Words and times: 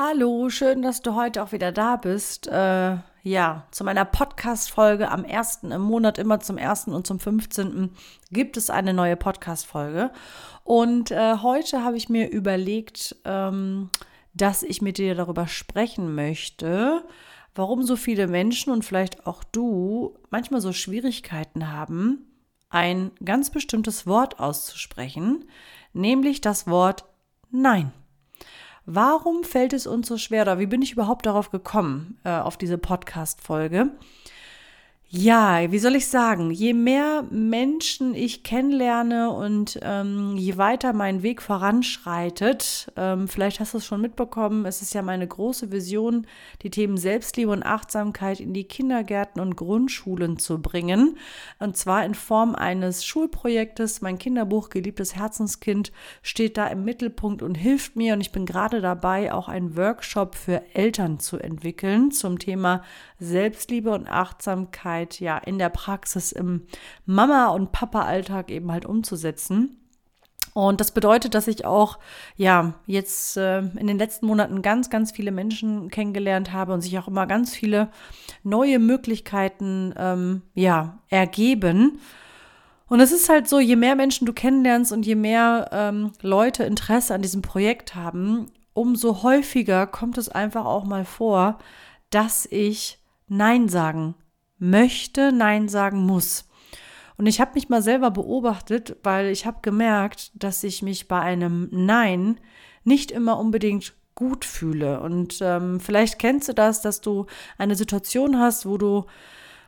Hallo, 0.00 0.48
schön, 0.48 0.80
dass 0.80 1.02
du 1.02 1.16
heute 1.16 1.42
auch 1.42 1.50
wieder 1.50 1.72
da 1.72 1.96
bist. 1.96 2.46
Äh, 2.46 2.98
ja, 3.24 3.66
zu 3.72 3.82
meiner 3.82 4.04
Podcast-Folge 4.04 5.10
am 5.10 5.24
1. 5.24 5.64
im 5.64 5.80
Monat, 5.80 6.18
immer 6.18 6.38
zum 6.38 6.56
1. 6.56 6.86
und 6.86 7.04
zum 7.04 7.18
15. 7.18 7.90
gibt 8.30 8.56
es 8.56 8.70
eine 8.70 8.94
neue 8.94 9.16
Podcast-Folge. 9.16 10.12
Und 10.62 11.10
äh, 11.10 11.38
heute 11.38 11.82
habe 11.82 11.96
ich 11.96 12.08
mir 12.08 12.30
überlegt, 12.30 13.16
ähm, 13.24 13.90
dass 14.34 14.62
ich 14.62 14.80
mit 14.82 14.98
dir 14.98 15.16
darüber 15.16 15.48
sprechen 15.48 16.14
möchte, 16.14 17.02
warum 17.56 17.82
so 17.82 17.96
viele 17.96 18.28
Menschen 18.28 18.72
und 18.72 18.84
vielleicht 18.84 19.26
auch 19.26 19.42
du 19.42 20.16
manchmal 20.30 20.60
so 20.60 20.72
Schwierigkeiten 20.72 21.72
haben, 21.72 22.24
ein 22.70 23.10
ganz 23.24 23.50
bestimmtes 23.50 24.06
Wort 24.06 24.38
auszusprechen, 24.38 25.46
nämlich 25.92 26.40
das 26.40 26.68
Wort 26.68 27.04
Nein. 27.50 27.90
Warum 28.90 29.44
fällt 29.44 29.74
es 29.74 29.86
uns 29.86 30.08
so 30.08 30.16
schwer 30.16 30.40
oder 30.40 30.58
wie 30.58 30.64
bin 30.64 30.80
ich 30.80 30.92
überhaupt 30.92 31.26
darauf 31.26 31.50
gekommen, 31.50 32.16
äh, 32.24 32.30
auf 32.30 32.56
diese 32.56 32.78
Podcast-Folge? 32.78 33.90
Ja, 35.10 35.72
wie 35.72 35.78
soll 35.78 35.94
ich 35.94 36.06
sagen, 36.08 36.50
je 36.50 36.74
mehr 36.74 37.24
Menschen 37.30 38.14
ich 38.14 38.42
kennenlerne 38.42 39.30
und 39.30 39.80
ähm, 39.80 40.36
je 40.36 40.58
weiter 40.58 40.92
mein 40.92 41.22
Weg 41.22 41.40
voranschreitet, 41.40 42.92
ähm, 42.94 43.26
vielleicht 43.26 43.58
hast 43.58 43.72
du 43.72 43.78
es 43.78 43.86
schon 43.86 44.02
mitbekommen, 44.02 44.66
es 44.66 44.82
ist 44.82 44.92
ja 44.92 45.00
meine 45.00 45.26
große 45.26 45.72
Vision, 45.72 46.26
die 46.60 46.68
Themen 46.68 46.98
Selbstliebe 46.98 47.50
und 47.50 47.62
Achtsamkeit 47.62 48.38
in 48.38 48.52
die 48.52 48.64
Kindergärten 48.64 49.40
und 49.40 49.56
Grundschulen 49.56 50.38
zu 50.38 50.60
bringen. 50.60 51.16
Und 51.58 51.78
zwar 51.78 52.04
in 52.04 52.14
Form 52.14 52.54
eines 52.54 53.06
Schulprojektes. 53.06 54.02
Mein 54.02 54.18
Kinderbuch 54.18 54.68
Geliebtes 54.68 55.16
Herzenskind 55.16 55.90
steht 56.20 56.58
da 56.58 56.66
im 56.66 56.84
Mittelpunkt 56.84 57.40
und 57.40 57.54
hilft 57.54 57.96
mir. 57.96 58.12
Und 58.12 58.20
ich 58.20 58.30
bin 58.30 58.44
gerade 58.44 58.82
dabei, 58.82 59.32
auch 59.32 59.48
einen 59.48 59.74
Workshop 59.74 60.34
für 60.34 60.62
Eltern 60.74 61.18
zu 61.18 61.38
entwickeln 61.38 62.10
zum 62.10 62.38
Thema 62.38 62.82
Selbstliebe 63.18 63.90
und 63.90 64.08
Achtsamkeit 64.08 65.20
ja 65.20 65.38
in 65.38 65.58
der 65.58 65.70
Praxis 65.70 66.32
im 66.32 66.66
Mama- 67.06 67.48
und 67.48 67.72
Papa-Alltag 67.72 68.50
eben 68.50 68.70
halt 68.70 68.86
umzusetzen. 68.86 69.76
Und 70.54 70.80
das 70.80 70.90
bedeutet, 70.90 71.34
dass 71.34 71.46
ich 71.46 71.64
auch, 71.64 71.98
ja, 72.36 72.74
jetzt 72.86 73.36
äh, 73.36 73.60
in 73.60 73.86
den 73.86 73.98
letzten 73.98 74.26
Monaten 74.26 74.60
ganz, 74.60 74.90
ganz 74.90 75.12
viele 75.12 75.30
Menschen 75.30 75.88
kennengelernt 75.88 76.52
habe 76.52 76.72
und 76.72 76.80
sich 76.80 76.98
auch 76.98 77.06
immer 77.06 77.26
ganz 77.26 77.54
viele 77.54 77.90
neue 78.42 78.80
Möglichkeiten, 78.80 79.94
ähm, 79.96 80.42
ja, 80.54 80.98
ergeben. 81.10 82.00
Und 82.88 83.00
es 83.00 83.12
ist 83.12 83.28
halt 83.28 83.48
so, 83.48 83.60
je 83.60 83.76
mehr 83.76 83.94
Menschen 83.94 84.26
du 84.26 84.32
kennenlernst 84.32 84.92
und 84.92 85.06
je 85.06 85.14
mehr 85.14 85.68
ähm, 85.72 86.12
Leute 86.22 86.64
Interesse 86.64 87.14
an 87.14 87.22
diesem 87.22 87.42
Projekt 87.42 87.94
haben, 87.94 88.50
umso 88.72 89.22
häufiger 89.22 89.86
kommt 89.86 90.18
es 90.18 90.28
einfach 90.28 90.64
auch 90.64 90.84
mal 90.84 91.04
vor, 91.04 91.58
dass 92.10 92.46
ich 92.50 92.97
Nein 93.28 93.68
sagen 93.68 94.14
möchte, 94.58 95.32
Nein 95.32 95.68
sagen 95.68 96.04
muss. 96.04 96.48
Und 97.16 97.26
ich 97.26 97.40
habe 97.40 97.52
mich 97.54 97.68
mal 97.68 97.82
selber 97.82 98.10
beobachtet, 98.10 98.96
weil 99.02 99.26
ich 99.28 99.44
habe 99.46 99.58
gemerkt, 99.62 100.30
dass 100.34 100.62
ich 100.62 100.82
mich 100.82 101.08
bei 101.08 101.20
einem 101.20 101.68
Nein 101.72 102.38
nicht 102.84 103.10
immer 103.10 103.38
unbedingt 103.38 103.94
gut 104.14 104.44
fühle. 104.44 105.00
Und 105.00 105.38
ähm, 105.42 105.80
vielleicht 105.80 106.18
kennst 106.18 106.48
du 106.48 106.54
das, 106.54 106.80
dass 106.80 107.00
du 107.00 107.26
eine 107.56 107.76
Situation 107.76 108.38
hast, 108.38 108.66
wo 108.66 108.78
du 108.78 109.06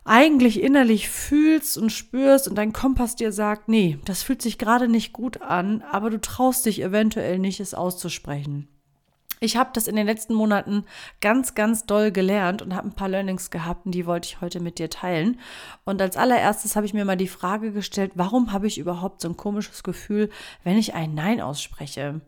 eigentlich 0.04 0.62
innerlich 0.62 1.08
fühlst 1.08 1.76
und 1.76 1.90
spürst 1.90 2.48
und 2.48 2.56
dein 2.56 2.72
Kompass 2.72 3.16
dir 3.16 3.32
sagt, 3.32 3.68
nee, 3.68 3.98
das 4.04 4.22
fühlt 4.22 4.42
sich 4.42 4.58
gerade 4.58 4.88
nicht 4.88 5.12
gut 5.12 5.42
an, 5.42 5.82
aber 5.90 6.10
du 6.10 6.20
traust 6.20 6.66
dich 6.66 6.82
eventuell 6.82 7.38
nicht, 7.38 7.60
es 7.60 7.74
auszusprechen. 7.74 8.68
Ich 9.42 9.56
habe 9.56 9.70
das 9.72 9.88
in 9.88 9.96
den 9.96 10.04
letzten 10.04 10.34
Monaten 10.34 10.84
ganz, 11.22 11.54
ganz 11.54 11.86
doll 11.86 12.12
gelernt 12.12 12.60
und 12.60 12.76
habe 12.76 12.88
ein 12.88 12.94
paar 12.94 13.08
Learnings 13.08 13.50
gehabt 13.50 13.86
und 13.86 13.92
die 13.92 14.04
wollte 14.04 14.26
ich 14.26 14.40
heute 14.42 14.60
mit 14.60 14.78
dir 14.78 14.90
teilen. 14.90 15.40
Und 15.84 16.02
als 16.02 16.18
allererstes 16.18 16.76
habe 16.76 16.84
ich 16.84 16.92
mir 16.92 17.06
mal 17.06 17.16
die 17.16 17.26
Frage 17.26 17.72
gestellt, 17.72 18.12
warum 18.16 18.52
habe 18.52 18.66
ich 18.66 18.78
überhaupt 18.78 19.22
so 19.22 19.28
ein 19.28 19.38
komisches 19.38 19.82
Gefühl, 19.82 20.28
wenn 20.62 20.76
ich 20.76 20.92
ein 20.92 21.14
Nein 21.14 21.40
ausspreche? 21.40 22.20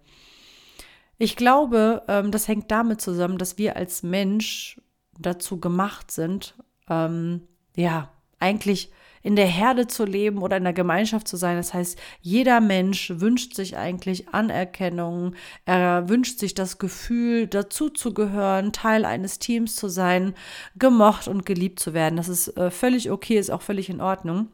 Ich 1.18 1.36
glaube, 1.36 2.02
ähm, 2.08 2.30
das 2.30 2.48
hängt 2.48 2.70
damit 2.70 3.02
zusammen, 3.02 3.36
dass 3.36 3.58
wir 3.58 3.76
als 3.76 4.02
Mensch 4.02 4.80
dazu 5.18 5.60
gemacht 5.60 6.10
sind, 6.10 6.54
ähm, 6.88 7.42
ja, 7.76 8.10
eigentlich 8.38 8.90
in 9.22 9.36
der 9.36 9.46
Herde 9.46 9.86
zu 9.86 10.04
leben 10.04 10.42
oder 10.42 10.56
in 10.56 10.64
der 10.64 10.72
Gemeinschaft 10.72 11.28
zu 11.28 11.36
sein. 11.36 11.56
Das 11.56 11.74
heißt, 11.74 11.98
jeder 12.20 12.60
Mensch 12.60 13.12
wünscht 13.16 13.54
sich 13.54 13.76
eigentlich 13.76 14.28
Anerkennung, 14.30 15.34
er 15.64 16.08
wünscht 16.08 16.38
sich 16.38 16.54
das 16.54 16.78
Gefühl, 16.78 17.46
dazuzugehören, 17.46 18.72
Teil 18.72 19.04
eines 19.04 19.38
Teams 19.38 19.76
zu 19.76 19.88
sein, 19.88 20.34
gemocht 20.76 21.28
und 21.28 21.46
geliebt 21.46 21.80
zu 21.80 21.94
werden. 21.94 22.16
Das 22.16 22.28
ist 22.28 22.56
äh, 22.56 22.70
völlig 22.70 23.10
okay, 23.10 23.38
ist 23.38 23.50
auch 23.50 23.62
völlig 23.62 23.88
in 23.90 24.00
Ordnung. 24.00 24.48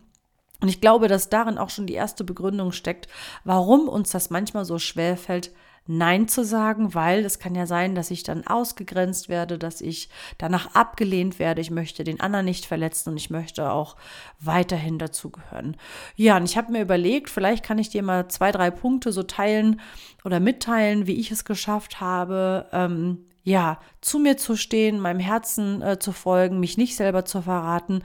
Und 0.60 0.68
ich 0.68 0.80
glaube, 0.80 1.08
dass 1.08 1.28
darin 1.28 1.56
auch 1.56 1.70
schon 1.70 1.86
die 1.86 1.94
erste 1.94 2.24
Begründung 2.24 2.72
steckt, 2.72 3.06
warum 3.44 3.88
uns 3.88 4.10
das 4.10 4.30
manchmal 4.30 4.64
so 4.64 4.78
schwer 4.78 5.16
fällt, 5.16 5.52
Nein 5.91 6.28
zu 6.28 6.44
sagen, 6.44 6.94
weil 6.94 7.25
es 7.25 7.38
kann 7.38 7.54
ja 7.54 7.65
sein, 7.65 7.94
dass 7.94 8.10
ich 8.10 8.22
dann 8.22 8.47
ausgegrenzt 8.47 9.31
werde, 9.31 9.59
dass 9.59 9.81
ich 9.81 10.10
danach 10.37 10.75
abgelehnt 10.75 11.38
werde. 11.38 11.62
Ich 11.62 11.71
möchte 11.71 12.04
den 12.04 12.21
anderen 12.21 12.44
nicht 12.44 12.66
verletzen 12.66 13.10
und 13.10 13.16
ich 13.16 13.31
möchte 13.31 13.72
auch 13.72 13.97
weiterhin 14.38 14.99
dazugehören. 14.99 15.78
Ja, 16.15 16.37
und 16.37 16.44
ich 16.44 16.59
habe 16.59 16.72
mir 16.72 16.82
überlegt, 16.82 17.31
vielleicht 17.31 17.65
kann 17.65 17.78
ich 17.78 17.88
dir 17.88 18.03
mal 18.03 18.28
zwei, 18.28 18.53
drei 18.53 18.71
Punkte 18.71 19.12
so 19.12 19.22
teilen 19.22 19.81
oder 20.25 20.41
mitteilen, 20.41 21.06
wie 21.06 21.19
ich 21.19 21.31
es 21.31 21.47
geschafft 21.47 22.03
habe, 22.03 22.66
ähm, 22.72 23.25
ja, 23.43 23.81
zu 24.03 24.19
mir 24.19 24.37
zu 24.37 24.56
stehen, 24.56 25.00
meinem 25.00 25.20
Herzen 25.20 25.81
äh, 25.81 25.99
zu 25.99 26.12
folgen, 26.12 26.60
mich 26.60 26.76
nicht 26.76 26.97
selber 26.97 27.25
zu 27.25 27.41
verraten 27.41 28.03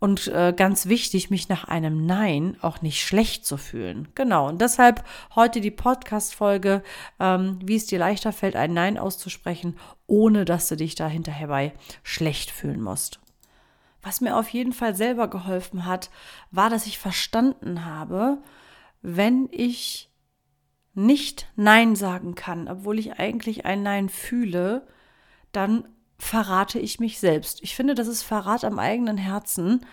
und 0.00 0.28
äh, 0.28 0.54
ganz 0.56 0.86
wichtig, 0.86 1.28
mich 1.30 1.48
nach 1.48 1.64
einem 1.64 2.06
Nein 2.06 2.56
auch 2.60 2.82
nicht 2.82 3.04
schlecht 3.04 3.44
zu 3.44 3.56
fühlen. 3.56 4.08
Genau. 4.14 4.48
Und 4.48 4.60
deshalb 4.60 5.02
heute 5.34 5.60
die 5.60 5.72
Podcast-Folge, 5.72 6.82
ähm, 7.18 7.58
wie 7.64 7.74
es 7.74 7.86
dir 7.86 7.98
leichter 7.98 8.32
fällt, 8.32 8.54
ein 8.54 8.72
Nein 8.72 8.96
auszusprechen, 8.96 9.76
ohne 10.06 10.44
dass 10.44 10.68
du 10.68 10.76
dich 10.76 10.94
da 10.94 11.08
hinterher 11.08 11.48
bei 11.48 11.72
schlecht 12.04 12.50
fühlen 12.50 12.80
musst. 12.80 13.18
Was 14.00 14.20
mir 14.20 14.36
auf 14.36 14.48
jeden 14.50 14.72
Fall 14.72 14.94
selber 14.94 15.28
geholfen 15.28 15.84
hat, 15.84 16.10
war, 16.52 16.70
dass 16.70 16.86
ich 16.86 16.98
verstanden 16.98 17.84
habe, 17.84 18.38
wenn 19.02 19.48
ich 19.50 20.10
nicht 20.94 21.48
Nein 21.56 21.96
sagen 21.96 22.36
kann, 22.36 22.68
obwohl 22.68 22.98
ich 23.00 23.18
eigentlich 23.18 23.64
ein 23.64 23.82
Nein 23.82 24.08
fühle, 24.08 24.86
dann 25.50 25.88
verrate 26.18 26.78
ich 26.78 27.00
mich 27.00 27.18
selbst. 27.18 27.62
Ich 27.62 27.74
finde, 27.74 27.94
das 27.94 28.08
ist 28.08 28.22
Verrat 28.22 28.64
am 28.64 28.78
eigenen 28.78 29.16
Herzen. 29.16 29.84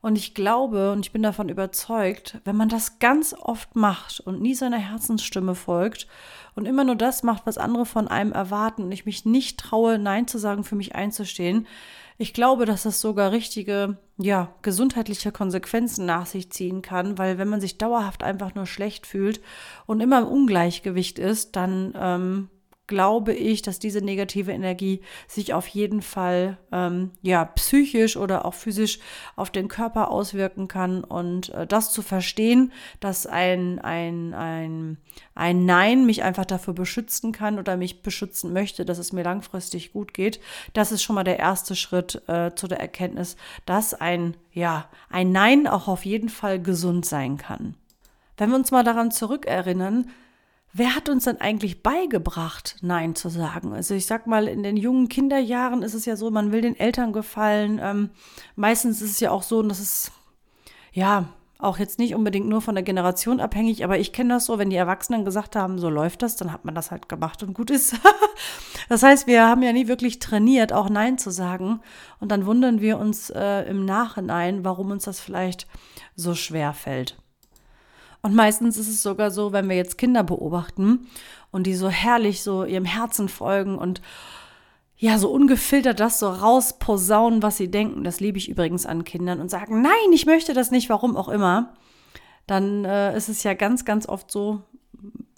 Und 0.00 0.16
ich 0.16 0.34
glaube 0.34 0.92
und 0.92 1.06
ich 1.06 1.12
bin 1.12 1.22
davon 1.22 1.48
überzeugt, 1.48 2.38
wenn 2.44 2.56
man 2.56 2.68
das 2.68 2.98
ganz 2.98 3.32
oft 3.32 3.74
macht 3.74 4.20
und 4.20 4.42
nie 4.42 4.54
seiner 4.54 4.76
Herzensstimme 4.76 5.54
folgt 5.54 6.06
und 6.54 6.66
immer 6.66 6.84
nur 6.84 6.94
das 6.96 7.22
macht, 7.22 7.46
was 7.46 7.56
andere 7.56 7.86
von 7.86 8.06
einem 8.06 8.32
erwarten 8.32 8.82
und 8.82 8.92
ich 8.92 9.06
mich 9.06 9.24
nicht 9.24 9.58
traue, 9.58 9.98
Nein 9.98 10.28
zu 10.28 10.36
sagen, 10.36 10.62
für 10.62 10.74
mich 10.74 10.94
einzustehen, 10.94 11.66
ich 12.16 12.32
glaube, 12.32 12.64
dass 12.64 12.84
das 12.84 13.00
sogar 13.00 13.32
richtige, 13.32 13.96
ja, 14.18 14.54
gesundheitliche 14.62 15.32
Konsequenzen 15.32 16.06
nach 16.06 16.26
sich 16.26 16.52
ziehen 16.52 16.80
kann, 16.80 17.18
weil 17.18 17.38
wenn 17.38 17.48
man 17.48 17.60
sich 17.60 17.78
dauerhaft 17.78 18.22
einfach 18.22 18.54
nur 18.54 18.66
schlecht 18.66 19.06
fühlt 19.06 19.40
und 19.86 20.00
immer 20.00 20.20
im 20.20 20.28
Ungleichgewicht 20.28 21.18
ist, 21.18 21.56
dann 21.56 21.92
ähm, 21.96 22.50
glaube 22.86 23.32
ich, 23.32 23.62
dass 23.62 23.78
diese 23.78 24.02
negative 24.02 24.52
Energie 24.52 25.00
sich 25.26 25.54
auf 25.54 25.66
jeden 25.68 26.02
Fall 26.02 26.58
ähm, 26.70 27.12
ja 27.22 27.44
psychisch 27.44 28.16
oder 28.16 28.44
auch 28.44 28.54
physisch 28.54 28.98
auf 29.36 29.50
den 29.50 29.68
Körper 29.68 30.10
auswirken 30.10 30.68
kann 30.68 31.02
und 31.02 31.48
äh, 31.50 31.66
das 31.66 31.92
zu 31.92 32.02
verstehen, 32.02 32.72
dass 33.00 33.26
ein 33.26 33.78
ein 33.78 34.34
ein 34.34 34.98
ein 35.34 35.64
Nein 35.64 36.04
mich 36.04 36.22
einfach 36.22 36.44
dafür 36.44 36.74
beschützen 36.74 37.32
kann 37.32 37.58
oder 37.58 37.76
mich 37.76 38.02
beschützen 38.02 38.52
möchte, 38.52 38.84
dass 38.84 38.98
es 38.98 39.12
mir 39.12 39.22
langfristig 39.22 39.92
gut 39.92 40.12
geht, 40.12 40.40
das 40.74 40.92
ist 40.92 41.02
schon 41.02 41.14
mal 41.14 41.24
der 41.24 41.38
erste 41.38 41.76
Schritt 41.76 42.22
äh, 42.28 42.54
zu 42.54 42.68
der 42.68 42.80
Erkenntnis, 42.80 43.36
dass 43.64 43.94
ein 43.94 44.36
ja 44.52 44.90
ein 45.08 45.32
Nein 45.32 45.66
auch 45.66 45.88
auf 45.88 46.04
jeden 46.04 46.28
Fall 46.28 46.60
gesund 46.60 47.06
sein 47.06 47.38
kann. 47.38 47.76
Wenn 48.36 48.50
wir 48.50 48.56
uns 48.56 48.72
mal 48.72 48.84
daran 48.84 49.10
zurückerinnern, 49.10 50.10
Wer 50.76 50.96
hat 50.96 51.08
uns 51.08 51.22
denn 51.22 51.40
eigentlich 51.40 51.84
beigebracht, 51.84 52.78
Nein 52.82 53.14
zu 53.14 53.28
sagen? 53.28 53.72
Also 53.72 53.94
ich 53.94 54.06
sag 54.06 54.26
mal, 54.26 54.48
in 54.48 54.64
den 54.64 54.76
jungen 54.76 55.08
Kinderjahren 55.08 55.82
ist 55.84 55.94
es 55.94 56.04
ja 56.04 56.16
so, 56.16 56.32
man 56.32 56.50
will 56.50 56.62
den 56.62 56.76
Eltern 56.76 57.12
gefallen. 57.12 57.78
Ähm, 57.80 58.10
meistens 58.56 59.00
ist 59.00 59.12
es 59.12 59.20
ja 59.20 59.30
auch 59.30 59.44
so, 59.44 59.62
dass 59.62 59.78
es 59.78 60.10
ja 60.92 61.28
auch 61.60 61.78
jetzt 61.78 62.00
nicht 62.00 62.16
unbedingt 62.16 62.48
nur 62.48 62.60
von 62.60 62.74
der 62.74 62.82
Generation 62.82 63.38
abhängig, 63.38 63.84
aber 63.84 64.00
ich 64.00 64.12
kenne 64.12 64.34
das 64.34 64.46
so, 64.46 64.58
wenn 64.58 64.68
die 64.68 64.76
Erwachsenen 64.76 65.24
gesagt 65.24 65.54
haben, 65.54 65.78
so 65.78 65.88
läuft 65.88 66.22
das, 66.22 66.34
dann 66.34 66.52
hat 66.52 66.64
man 66.64 66.74
das 66.74 66.90
halt 66.90 67.08
gemacht 67.08 67.44
und 67.44 67.54
gut 67.54 67.70
ist. 67.70 67.94
das 68.88 69.04
heißt, 69.04 69.28
wir 69.28 69.46
haben 69.46 69.62
ja 69.62 69.72
nie 69.72 69.86
wirklich 69.86 70.18
trainiert, 70.18 70.72
auch 70.72 70.90
Nein 70.90 71.18
zu 71.18 71.30
sagen. 71.30 71.82
Und 72.18 72.32
dann 72.32 72.46
wundern 72.46 72.80
wir 72.80 72.98
uns 72.98 73.30
äh, 73.30 73.62
im 73.62 73.84
Nachhinein, 73.84 74.64
warum 74.64 74.90
uns 74.90 75.04
das 75.04 75.20
vielleicht 75.20 75.68
so 76.16 76.34
schwer 76.34 76.72
fällt. 76.74 77.16
Und 78.24 78.34
meistens 78.34 78.78
ist 78.78 78.88
es 78.88 79.02
sogar 79.02 79.30
so, 79.30 79.52
wenn 79.52 79.68
wir 79.68 79.76
jetzt 79.76 79.98
Kinder 79.98 80.22
beobachten 80.22 81.08
und 81.50 81.66
die 81.66 81.74
so 81.74 81.90
herrlich 81.90 82.42
so 82.42 82.64
ihrem 82.64 82.86
Herzen 82.86 83.28
folgen 83.28 83.76
und 83.76 84.00
ja, 84.96 85.18
so 85.18 85.30
ungefiltert 85.30 86.00
das 86.00 86.20
so 86.20 86.30
rausposaunen, 86.30 87.42
was 87.42 87.58
sie 87.58 87.70
denken. 87.70 88.02
Das 88.02 88.20
liebe 88.20 88.38
ich 88.38 88.48
übrigens 88.48 88.86
an 88.86 89.04
Kindern 89.04 89.40
und 89.40 89.50
sagen, 89.50 89.82
nein, 89.82 90.12
ich 90.14 90.24
möchte 90.24 90.54
das 90.54 90.70
nicht, 90.70 90.88
warum 90.88 91.18
auch 91.18 91.28
immer. 91.28 91.74
Dann 92.46 92.86
äh, 92.86 93.14
ist 93.14 93.28
es 93.28 93.42
ja 93.42 93.52
ganz, 93.52 93.84
ganz 93.84 94.08
oft 94.08 94.30
so, 94.30 94.62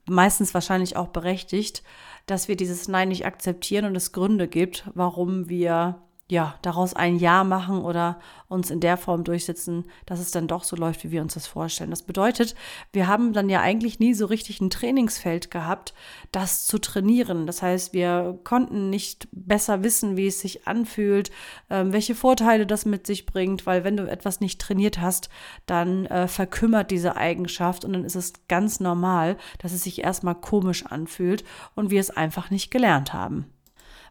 meistens 0.09 0.55
wahrscheinlich 0.55 0.97
auch 0.97 1.09
berechtigt, 1.09 1.83
dass 2.27 2.47
wir 2.47 2.55
dieses 2.55 2.87
Nein 2.87 3.09
nicht 3.09 3.27
akzeptieren 3.27 3.87
und 3.87 3.97
es 3.97 4.13
Gründe 4.13 4.47
gibt, 4.47 4.85
warum 4.95 5.49
wir 5.49 6.01
ja, 6.29 6.57
daraus 6.63 6.93
ein 6.95 7.17
Ja 7.17 7.45
machen 7.45 7.83
oder 7.83 8.19
uns 8.49 8.71
in 8.71 8.81
der 8.81 8.97
Form 8.97 9.23
durchsetzen, 9.23 9.85
dass 10.07 10.19
es 10.19 10.33
dann 10.33 10.49
doch 10.49 10.65
so 10.65 10.75
läuft, 10.75 11.05
wie 11.05 11.13
wir 11.13 11.23
uns 11.23 11.35
das 11.35 11.47
vorstellen. 11.47 11.91
Das 11.91 12.03
bedeutet, 12.03 12.57
wir 12.93 13.07
haben 13.07 13.33
dann 13.33 13.49
ja 13.49 13.61
eigentlich 13.61 14.01
nie 14.01 14.13
so 14.13 14.27
richtig 14.27 14.61
ein 14.61 14.71
Trainingsfeld 14.71 15.53
gehabt, 15.53 15.95
das 16.33 16.67
zu 16.67 16.79
trainieren. 16.79 17.47
Das 17.47 17.63
heißt, 17.63 17.93
wir 17.93 18.41
konnten 18.43 18.91
nicht 18.91 19.29
besser 19.31 19.85
wissen, 19.85 20.17
wie 20.17 20.27
es 20.27 20.41
sich 20.41 20.67
anfühlt, 20.67 21.31
äh, 21.69 21.85
welche 21.87 22.17
Vorteile 22.17 22.67
das 22.67 22.87
mit 22.87 23.07
sich 23.07 23.27
bringt, 23.27 23.65
weil 23.65 23.85
wenn 23.85 23.97
du 23.97 24.11
etwas 24.11 24.41
nicht 24.41 24.61
trainiert 24.61 25.01
hast, 25.01 25.29
dann 25.67 26.07
äh, 26.07 26.27
verkümmert 26.27 26.91
diese 26.91 27.17
Eigenschaft 27.17 27.85
und 27.85 27.93
dann 27.93 28.05
ist 28.05 28.17
es 28.17 28.33
ganz 28.49 28.81
normal, 28.81 29.37
dass 29.59 29.73
es 29.73 29.85
sich 29.85 30.03
erstmal 30.03 30.35
komisch 30.35 30.87
anfühlt 30.87 31.45
und 31.77 31.91
wir 31.91 32.01
es 32.01 32.11
einfach 32.11 32.51
nicht 32.51 32.73
gelernt 32.73 33.13
haben. 33.13 33.47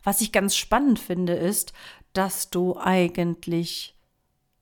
Was 0.05 0.21
ich 0.21 0.31
ganz 0.31 0.55
spannend 0.55 0.99
finde, 0.99 1.33
ist, 1.33 1.73
dass 2.17 2.49
du 2.49 2.77
eigentlich 2.77 3.95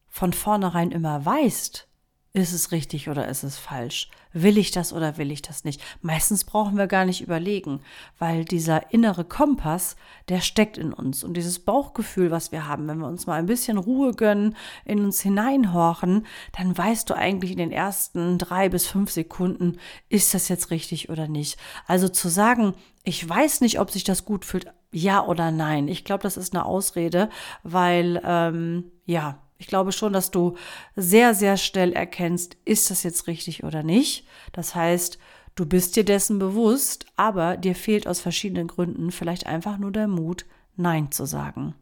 von 0.09 0.33
vornherein 0.33 0.91
immer 0.91 1.25
weißt, 1.25 1.87
ist 2.33 2.53
es 2.53 2.71
richtig 2.71 3.09
oder 3.09 3.27
ist 3.27 3.43
es 3.43 3.57
falsch? 3.57 4.09
Will 4.33 4.57
ich 4.57 4.71
das 4.71 4.91
oder 4.93 5.17
will 5.17 5.31
ich 5.31 5.41
das 5.41 5.63
nicht? 5.63 5.81
Meistens 6.01 6.43
brauchen 6.43 6.77
wir 6.77 6.87
gar 6.87 7.05
nicht 7.05 7.21
überlegen, 7.21 7.81
weil 8.17 8.45
dieser 8.45 8.91
innere 8.91 9.23
Kompass, 9.23 9.95
der 10.27 10.41
steckt 10.41 10.77
in 10.77 10.91
uns. 10.91 11.23
Und 11.23 11.37
dieses 11.37 11.59
Bauchgefühl, 11.59 12.31
was 12.31 12.51
wir 12.51 12.67
haben, 12.67 12.87
wenn 12.87 12.97
wir 12.97 13.07
uns 13.07 13.27
mal 13.27 13.35
ein 13.35 13.45
bisschen 13.45 13.77
Ruhe 13.77 14.13
gönnen, 14.13 14.55
in 14.85 15.03
uns 15.03 15.21
hineinhorchen, 15.21 16.25
dann 16.57 16.77
weißt 16.77 17.09
du 17.09 17.13
eigentlich 17.13 17.51
in 17.51 17.59
den 17.59 17.71
ersten 17.71 18.37
drei 18.37 18.69
bis 18.69 18.87
fünf 18.87 19.11
Sekunden, 19.11 19.77
ist 20.09 20.33
das 20.33 20.49
jetzt 20.49 20.71
richtig 20.71 21.09
oder 21.09 21.27
nicht. 21.27 21.57
Also 21.85 22.09
zu 22.09 22.29
sagen, 22.29 22.73
ich 23.03 23.27
weiß 23.27 23.61
nicht, 23.61 23.79
ob 23.79 23.91
sich 23.91 24.03
das 24.03 24.25
gut 24.25 24.45
fühlt, 24.45 24.65
ja 24.91 25.25
oder 25.25 25.51
nein. 25.51 25.87
Ich 25.87 26.05
glaube, 26.05 26.23
das 26.23 26.37
ist 26.37 26.53
eine 26.53 26.65
Ausrede, 26.65 27.29
weil 27.63 28.21
ähm, 28.23 28.91
ja, 29.05 29.39
ich 29.63 29.67
glaube 29.67 29.93
schon, 29.93 30.11
dass 30.11 30.29
du 30.29 30.55
sehr, 30.97 31.33
sehr 31.33 31.55
schnell 31.55 31.93
erkennst, 31.93 32.57
ist 32.65 32.91
das 32.91 33.01
jetzt 33.03 33.27
richtig 33.27 33.63
oder 33.63 33.81
nicht. 33.81 34.27
Das 34.51 34.75
heißt, 34.75 35.17
du 35.55 35.65
bist 35.65 35.95
dir 35.95 36.03
dessen 36.03 36.37
bewusst, 36.37 37.05
aber 37.15 37.55
dir 37.55 37.73
fehlt 37.73 38.05
aus 38.05 38.19
verschiedenen 38.19 38.67
Gründen 38.67 39.09
vielleicht 39.09 39.45
einfach 39.45 39.77
nur 39.77 39.91
der 39.91 40.09
Mut, 40.09 40.45
Nein 40.75 41.13
zu 41.13 41.25
sagen. 41.25 41.75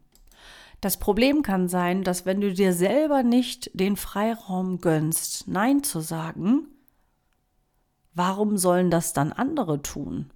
Das 0.79 0.97
Problem 0.97 1.41
kann 1.41 1.67
sein, 1.69 2.03
dass 2.03 2.27
wenn 2.27 2.39
du 2.39 2.53
dir 2.53 2.73
selber 2.73 3.23
nicht 3.23 3.71
den 3.73 3.97
Freiraum 3.97 4.79
gönnst, 4.79 5.47
Nein 5.47 5.81
zu 5.81 6.01
sagen, 6.01 6.67
warum 8.13 8.59
sollen 8.59 8.91
das 8.91 9.13
dann 9.13 9.31
andere 9.31 9.81
tun? 9.81 10.29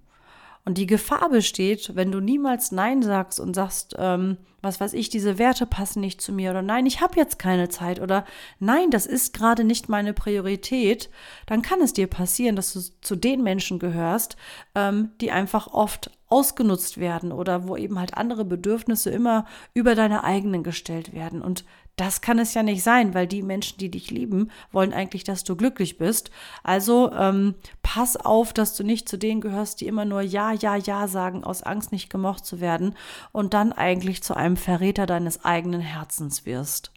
Und 0.66 0.78
die 0.78 0.86
Gefahr 0.86 1.30
besteht, 1.30 1.94
wenn 1.94 2.10
du 2.10 2.18
niemals 2.18 2.72
Nein 2.72 3.00
sagst 3.00 3.38
und 3.38 3.54
sagst, 3.54 3.94
ähm, 3.98 4.36
was 4.62 4.80
weiß 4.80 4.94
ich, 4.94 5.08
diese 5.08 5.38
Werte 5.38 5.64
passen 5.64 6.00
nicht 6.00 6.20
zu 6.20 6.32
mir 6.32 6.50
oder 6.50 6.60
nein, 6.60 6.86
ich 6.86 7.00
habe 7.00 7.14
jetzt 7.16 7.38
keine 7.38 7.68
Zeit 7.68 8.00
oder 8.00 8.24
nein, 8.58 8.90
das 8.90 9.06
ist 9.06 9.32
gerade 9.32 9.62
nicht 9.62 9.88
meine 9.88 10.12
Priorität, 10.12 11.08
dann 11.46 11.62
kann 11.62 11.80
es 11.80 11.92
dir 11.92 12.08
passieren, 12.08 12.56
dass 12.56 12.72
du 12.72 12.80
zu 13.00 13.14
den 13.14 13.44
Menschen 13.44 13.78
gehörst, 13.78 14.36
ähm, 14.74 15.12
die 15.20 15.30
einfach 15.30 15.68
oft 15.68 16.10
ausgenutzt 16.26 16.98
werden 16.98 17.30
oder 17.30 17.68
wo 17.68 17.76
eben 17.76 18.00
halt 18.00 18.16
andere 18.16 18.44
Bedürfnisse 18.44 19.10
immer 19.10 19.46
über 19.72 19.94
deine 19.94 20.24
eigenen 20.24 20.64
gestellt 20.64 21.12
werden. 21.12 21.42
Und 21.42 21.64
das 21.96 22.20
kann 22.20 22.38
es 22.38 22.52
ja 22.52 22.62
nicht 22.62 22.82
sein, 22.82 23.14
weil 23.14 23.26
die 23.26 23.42
Menschen, 23.42 23.78
die 23.78 23.90
dich 23.90 24.10
lieben, 24.10 24.50
wollen 24.70 24.92
eigentlich, 24.92 25.24
dass 25.24 25.44
du 25.44 25.56
glücklich 25.56 25.96
bist. 25.96 26.30
Also 26.62 27.10
ähm, 27.12 27.54
pass 27.82 28.16
auf, 28.16 28.52
dass 28.52 28.76
du 28.76 28.84
nicht 28.84 29.08
zu 29.08 29.16
denen 29.16 29.40
gehörst, 29.40 29.80
die 29.80 29.86
immer 29.86 30.04
nur 30.04 30.20
Ja, 30.20 30.52
Ja, 30.52 30.76
Ja 30.76 31.08
sagen, 31.08 31.42
aus 31.42 31.62
Angst 31.62 31.92
nicht 31.92 32.10
gemocht 32.10 32.44
zu 32.44 32.60
werden 32.60 32.94
und 33.32 33.54
dann 33.54 33.72
eigentlich 33.72 34.22
zu 34.22 34.36
einem 34.36 34.58
Verräter 34.58 35.06
deines 35.06 35.44
eigenen 35.44 35.80
Herzens 35.80 36.44
wirst. 36.44 36.92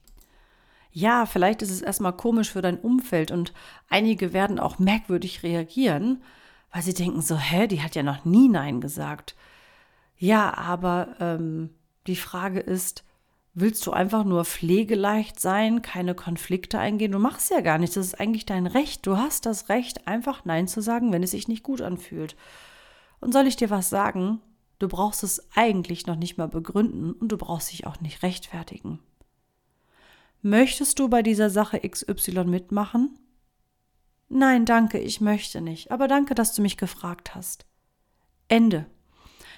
Ja, 0.92 1.26
vielleicht 1.26 1.62
ist 1.62 1.72
es 1.72 1.82
erstmal 1.82 2.14
komisch 2.14 2.52
für 2.52 2.62
dein 2.62 2.78
Umfeld 2.78 3.32
und 3.32 3.54
einige 3.90 4.34
werden 4.34 4.60
auch 4.60 4.80
merkwürdig 4.80 5.44
reagieren, 5.44 6.22
weil 6.74 6.82
sie 6.82 6.94
denken 6.94 7.22
so, 7.22 7.38
hä, 7.38 7.68
die 7.68 7.82
hat 7.82 7.96
ja 7.96 8.04
noch 8.04 8.26
nie 8.26 8.50
Nein 8.50 8.82
gesagt. 8.82 9.36
Ja, 10.18 10.58
aber 10.58 11.16
ähm, 11.22 11.70
die 12.06 12.18
Frage 12.18 12.60
ist, 12.60 13.06
Willst 13.54 13.86
du 13.86 13.92
einfach 13.92 14.24
nur 14.24 14.46
pflegeleicht 14.46 15.40
sein, 15.40 15.82
keine 15.82 16.16
Konflikte 16.16 16.80
eingehen? 16.80 17.12
Du 17.12 17.20
machst 17.20 17.50
ja 17.50 17.62
gar 17.62 17.78
nichts. 17.78 17.96
Das 17.96 18.06
ist 18.06 18.20
eigentlich 18.20 18.46
dein 18.46 18.68
Recht. 18.68 19.06
Du 19.06 19.18
hast 19.18 19.46
das 19.46 19.70
Recht, 19.70 20.08
einfach 20.08 20.46
Nein 20.46 20.68
zu 20.68 20.82
sagen, 20.82 21.12
wenn 21.12 21.24
es 21.24 21.32
sich 21.32 21.48
nicht 21.48 21.64
gut 21.64 21.82
anfühlt. 21.82 22.36
Und 23.20 23.34
soll 23.34 23.48
ich 23.48 23.56
dir 23.56 23.70
was 23.70 23.90
sagen? 23.90 24.42
Du 24.78 24.88
brauchst 24.88 25.24
es 25.24 25.50
eigentlich 25.56 26.08
noch 26.08 26.16
nicht 26.16 26.38
mal 26.38 26.48
begründen 26.48 27.12
und 27.12 27.32
du 27.32 27.38
brauchst 27.38 27.72
dich 27.72 27.86
auch 27.86 28.00
nicht 28.00 28.24
rechtfertigen. 28.24 29.00
Möchtest 30.42 31.00
du 31.00 31.10
bei 31.10 31.22
dieser 31.22 31.50
Sache 31.50 31.82
XY 31.82 32.46
mitmachen? 32.46 33.20
Nein, 34.30 34.66
danke, 34.66 35.00
ich 35.00 35.20
möchte 35.20 35.60
nicht. 35.60 35.92
Aber 35.92 36.08
danke, 36.08 36.34
dass 36.34 36.54
du 36.54 36.62
mich 36.62 36.78
gefragt 36.78 37.36
hast. 37.36 37.66
Ende. 38.48 38.86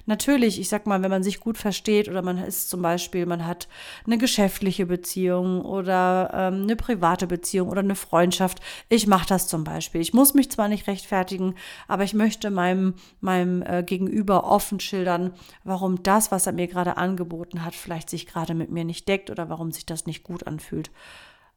Natürlich, 0.06 0.60
ich 0.60 0.70
sag 0.70 0.88
mal, 0.88 1.02
wenn 1.02 1.12
man 1.12 1.24
sich 1.24 1.40
gut 1.40 1.58
versteht 1.58 2.10
oder 2.10 2.22
man 2.22 2.38
ist 2.38 2.70
zum 2.70 2.82
Beispiel, 2.82 3.26
man 3.26 3.46
hat 3.46 3.68
eine 4.06 4.18
geschäftliche 4.18 4.86
Beziehung 4.86 5.62
oder 5.62 6.32
ähm, 6.34 6.64
eine 6.64 6.76
private 6.76 7.28
Beziehung 7.28 7.70
oder 7.70 7.82
eine 7.82 7.96
Freundschaft. 7.96 8.62
Ich 8.90 9.08
mache 9.08 9.28
das 9.28 9.48
zum 9.48 9.64
Beispiel. 9.64 10.02
Ich 10.02 10.14
muss 10.14 10.34
mich 10.34 10.50
zwar 10.52 10.68
nicht 10.68 10.88
rechtfertigen, 10.88 11.56
aber 11.88 12.04
ich 12.04 12.14
möchte 12.14 12.52
meinem, 12.52 12.96
meinem 13.20 13.62
äh, 13.62 13.84
Gegenüber 13.84 14.46
offen 14.46 14.80
schildern, 14.80 15.34
warum 15.64 16.02
das, 16.04 16.32
was 16.32 16.48
er 16.48 16.54
mir 16.54 16.68
gerade 16.68 16.98
angeboten 16.98 17.64
hat, 17.64 17.76
vielleicht 17.76 18.10
sich 18.10 18.28
gerade 18.28 18.54
mit 18.54 18.72
mir 18.72 18.86
nicht 18.86 19.08
deckt 19.08 19.30
oder 19.30 19.50
warum 19.50 19.72
sich 19.72 19.86
das 19.86 20.06
nicht 20.06 20.24
gut 20.24 20.48
anfühlt. 20.48 20.92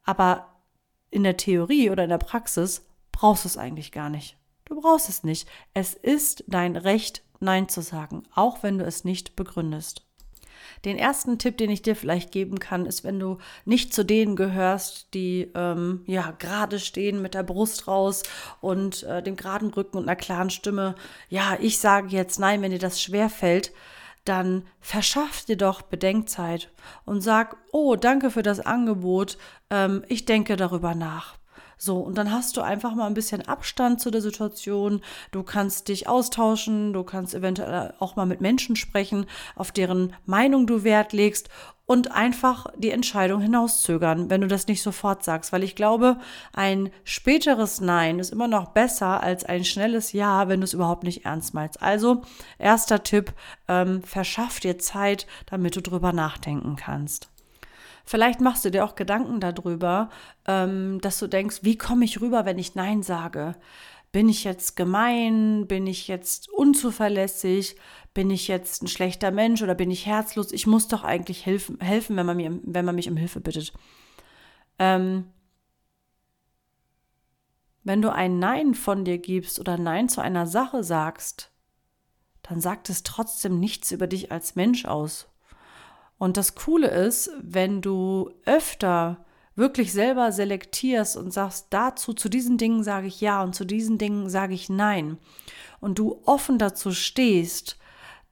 Aber 0.03 0.47
in 1.09 1.23
der 1.23 1.37
Theorie 1.37 1.89
oder 1.89 2.03
in 2.03 2.09
der 2.09 2.17
Praxis 2.17 2.85
brauchst 3.11 3.45
du 3.45 3.47
es 3.47 3.57
eigentlich 3.57 3.91
gar 3.91 4.09
nicht. 4.09 4.37
Du 4.65 4.81
brauchst 4.81 5.09
es 5.09 5.23
nicht. 5.23 5.47
Es 5.73 5.93
ist 5.93 6.43
dein 6.47 6.75
Recht, 6.75 7.21
Nein 7.39 7.69
zu 7.69 7.81
sagen, 7.81 8.23
auch 8.33 8.63
wenn 8.63 8.77
du 8.77 8.85
es 8.85 9.03
nicht 9.03 9.35
begründest. 9.35 10.05
Den 10.83 10.97
ersten 10.97 11.37
Tipp, 11.37 11.57
den 11.57 11.69
ich 11.69 11.81
dir 11.81 11.95
vielleicht 11.95 12.31
geben 12.31 12.59
kann, 12.59 12.85
ist, 12.85 13.03
wenn 13.03 13.19
du 13.19 13.37
nicht 13.65 13.93
zu 13.93 14.03
denen 14.03 14.35
gehörst, 14.35 15.13
die 15.13 15.51
ähm, 15.55 16.03
ja 16.05 16.31
gerade 16.37 16.79
stehen 16.79 17.21
mit 17.21 17.33
der 17.33 17.43
Brust 17.43 17.87
raus 17.87 18.23
und 18.61 19.03
äh, 19.03 19.23
dem 19.23 19.35
geraden 19.35 19.71
Rücken 19.71 19.97
und 19.97 20.03
einer 20.03 20.15
klaren 20.15 20.49
Stimme. 20.49 20.95
Ja, 21.29 21.57
ich 21.59 21.79
sage 21.79 22.09
jetzt 22.09 22.39
nein, 22.39 22.61
wenn 22.61 22.71
dir 22.71 22.79
das 22.79 23.01
schwer 23.01 23.29
fällt, 23.29 23.71
dann 24.25 24.63
verschaff 24.81 25.45
dir 25.45 25.57
doch 25.57 25.83
Bedenkzeit 25.83 26.71
und 27.05 27.21
sag, 27.21 27.57
oh, 27.71 27.95
danke 27.95 28.31
für 28.31 28.43
das 28.43 28.59
Angebot, 28.59 29.37
ähm, 29.69 30.03
ich 30.07 30.25
denke 30.25 30.55
darüber 30.55 30.95
nach. 30.95 31.35
So, 31.77 31.97
und 31.97 32.17
dann 32.17 32.31
hast 32.31 32.57
du 32.57 32.61
einfach 32.61 32.95
mal 32.95 33.07
ein 33.07 33.13
bisschen 33.13 33.47
Abstand 33.47 33.99
zu 33.99 34.11
der 34.11 34.21
Situation. 34.21 35.01
Du 35.31 35.43
kannst 35.43 35.87
dich 35.87 36.07
austauschen, 36.07 36.93
du 36.93 37.03
kannst 37.03 37.33
eventuell 37.33 37.93
auch 37.99 38.15
mal 38.15 38.25
mit 38.25 38.41
Menschen 38.41 38.75
sprechen, 38.75 39.25
auf 39.55 39.71
deren 39.71 40.13
Meinung 40.25 40.67
du 40.67 40.83
Wert 40.83 41.13
legst 41.13 41.49
und 41.85 42.11
einfach 42.11 42.67
die 42.77 42.89
Entscheidung 42.89 43.41
hinauszögern, 43.41 44.29
wenn 44.29 44.41
du 44.41 44.47
das 44.47 44.67
nicht 44.67 44.81
sofort 44.81 45.23
sagst. 45.23 45.53
Weil 45.53 45.63
ich 45.63 45.75
glaube, 45.75 46.17
ein 46.53 46.89
späteres 47.03 47.79
Nein 47.81 48.19
ist 48.19 48.31
immer 48.31 48.47
noch 48.47 48.69
besser 48.69 49.21
als 49.21 49.43
ein 49.43 49.65
schnelles 49.65 50.11
Ja, 50.11 50.47
wenn 50.47 50.61
du 50.61 50.63
es 50.63 50.73
überhaupt 50.73 51.03
nicht 51.03 51.25
ernst 51.25 51.53
meinst. 51.53 51.81
Also, 51.81 52.21
erster 52.57 53.03
Tipp, 53.03 53.33
ähm, 53.67 54.01
verschaff 54.01 54.59
dir 54.59 54.79
Zeit, 54.79 55.27
damit 55.45 55.75
du 55.75 55.81
drüber 55.81 56.11
nachdenken 56.11 56.75
kannst. 56.75 57.29
Vielleicht 58.05 58.39
machst 58.39 58.63
du 58.63 58.71
dir 58.71 58.85
auch 58.85 58.95
Gedanken 58.95 59.39
darüber, 59.39 60.09
ähm, 60.47 61.01
dass 61.01 61.19
du 61.19 61.27
denkst, 61.27 61.59
wie 61.63 61.77
komme 61.77 62.05
ich 62.05 62.21
rüber, 62.21 62.45
wenn 62.45 62.59
ich 62.59 62.75
Nein 62.75 63.01
sage? 63.01 63.55
Bin 64.11 64.29
ich 64.29 64.43
jetzt 64.43 64.75
gemein? 64.75 65.67
Bin 65.67 65.87
ich 65.87 66.07
jetzt 66.07 66.47
unzuverlässig? 66.49 67.75
Bin 68.13 68.29
ich 68.29 68.47
jetzt 68.47 68.83
ein 68.83 68.87
schlechter 68.87 69.31
Mensch 69.31 69.61
oder 69.61 69.75
bin 69.75 69.91
ich 69.91 70.05
herzlos? 70.05 70.51
Ich 70.51 70.67
muss 70.67 70.87
doch 70.87 71.03
eigentlich 71.03 71.45
helfen, 71.45 71.79
helfen 71.81 72.15
wenn, 72.15 72.25
man 72.25 72.37
mir, 72.37 72.59
wenn 72.63 72.85
man 72.85 72.95
mich 72.95 73.09
um 73.09 73.17
Hilfe 73.17 73.41
bittet. 73.41 73.73
Ähm, 74.79 75.25
wenn 77.83 78.01
du 78.01 78.11
ein 78.11 78.39
Nein 78.39 78.73
von 78.73 79.03
dir 79.03 79.17
gibst 79.17 79.59
oder 79.59 79.77
Nein 79.77 80.09
zu 80.09 80.21
einer 80.21 80.47
Sache 80.47 80.83
sagst, 80.83 81.51
dann 82.41 82.61
sagt 82.61 82.89
es 82.89 83.03
trotzdem 83.03 83.59
nichts 83.59 83.91
über 83.91 84.07
dich 84.07 84.31
als 84.31 84.55
Mensch 84.55 84.85
aus. 84.85 85.27
Und 86.17 86.37
das 86.37 86.55
Coole 86.55 86.87
ist, 86.87 87.29
wenn 87.41 87.81
du 87.81 88.31
öfter 88.45 89.25
wirklich 89.55 89.93
selber 89.93 90.31
selektierst 90.31 91.17
und 91.17 91.31
sagst, 91.31 91.67
dazu, 91.69 92.13
zu 92.13 92.29
diesen 92.29 92.57
Dingen 92.57 92.83
sage 92.83 93.07
ich 93.07 93.21
ja 93.21 93.41
und 93.43 93.55
zu 93.55 93.65
diesen 93.65 93.97
Dingen 93.97 94.29
sage 94.29 94.53
ich 94.53 94.69
nein, 94.69 95.17
und 95.79 95.99
du 95.99 96.21
offen 96.25 96.57
dazu 96.57 96.91
stehst, 96.91 97.77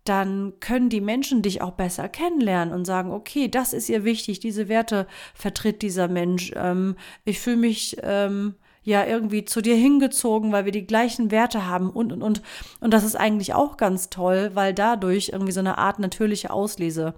dann 0.03 0.53
können 0.59 0.89
die 0.89 1.01
Menschen 1.01 1.41
dich 1.41 1.61
auch 1.61 1.71
besser 1.71 2.09
kennenlernen 2.09 2.73
und 2.73 2.85
sagen, 2.85 3.11
okay, 3.11 3.47
das 3.47 3.71
ist 3.71 3.87
ihr 3.89 4.03
wichtig, 4.03 4.39
diese 4.39 4.67
Werte 4.67 5.07
vertritt 5.33 5.81
dieser 5.81 6.09
Mensch. 6.09 6.51
Ähm, 6.55 6.97
ich 7.23 7.39
fühle 7.39 7.57
mich 7.57 7.97
ähm, 8.01 8.55
ja 8.83 9.05
irgendwie 9.05 9.45
zu 9.45 9.61
dir 9.61 9.75
hingezogen, 9.75 10.51
weil 10.51 10.65
wir 10.65 10.73
die 10.73 10.85
gleichen 10.85 11.31
Werte 11.31 11.67
haben 11.67 11.89
und 11.89 12.11
und 12.11 12.21
und. 12.21 12.41
Und 12.81 12.93
das 12.93 13.05
ist 13.05 13.15
eigentlich 13.15 13.53
auch 13.53 13.77
ganz 13.77 14.09
toll, 14.09 14.51
weil 14.55 14.73
dadurch 14.73 15.29
irgendwie 15.31 15.53
so 15.53 15.61
eine 15.61 15.77
Art 15.77 15.99
natürliche 15.99 16.51
Auslese 16.51 17.13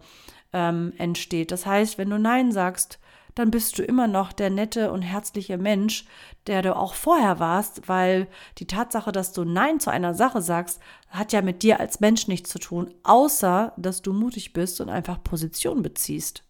ähm, 0.56 0.94
entsteht. 0.98 1.52
Das 1.52 1.66
heißt, 1.66 1.98
wenn 1.98 2.10
du 2.10 2.18
Nein 2.18 2.54
sagst, 2.54 2.98
dann 3.36 3.52
bist 3.52 3.78
du 3.78 3.84
immer 3.84 4.08
noch 4.08 4.32
der 4.32 4.50
nette 4.50 4.94
und 4.94 5.02
herzliche 5.02 5.58
Mensch, 5.58 6.06
der 6.48 6.62
du 6.62 6.74
auch 6.74 6.94
vorher 6.94 7.40
warst, 7.40 7.90
weil 7.90 8.28
die 8.58 8.66
Tatsache, 8.66 9.12
dass 9.12 9.34
du 9.34 9.44
Nein 9.44 9.82
zu 9.82 9.92
einer 9.92 10.14
Sache 10.14 10.42
sagst, 10.42 10.80
hat 11.10 11.34
ja 11.34 11.42
mit 11.42 11.62
dir 11.62 11.82
als 11.82 12.00
Mensch 12.00 12.30
nichts 12.30 12.50
zu 12.50 12.60
tun, 12.60 12.94
außer 13.04 13.74
dass 13.76 14.02
du 14.02 14.14
mutig 14.14 14.54
bist 14.54 14.80
und 14.80 14.88
einfach 14.88 15.22
Position 15.22 15.84
beziehst. 15.84 16.44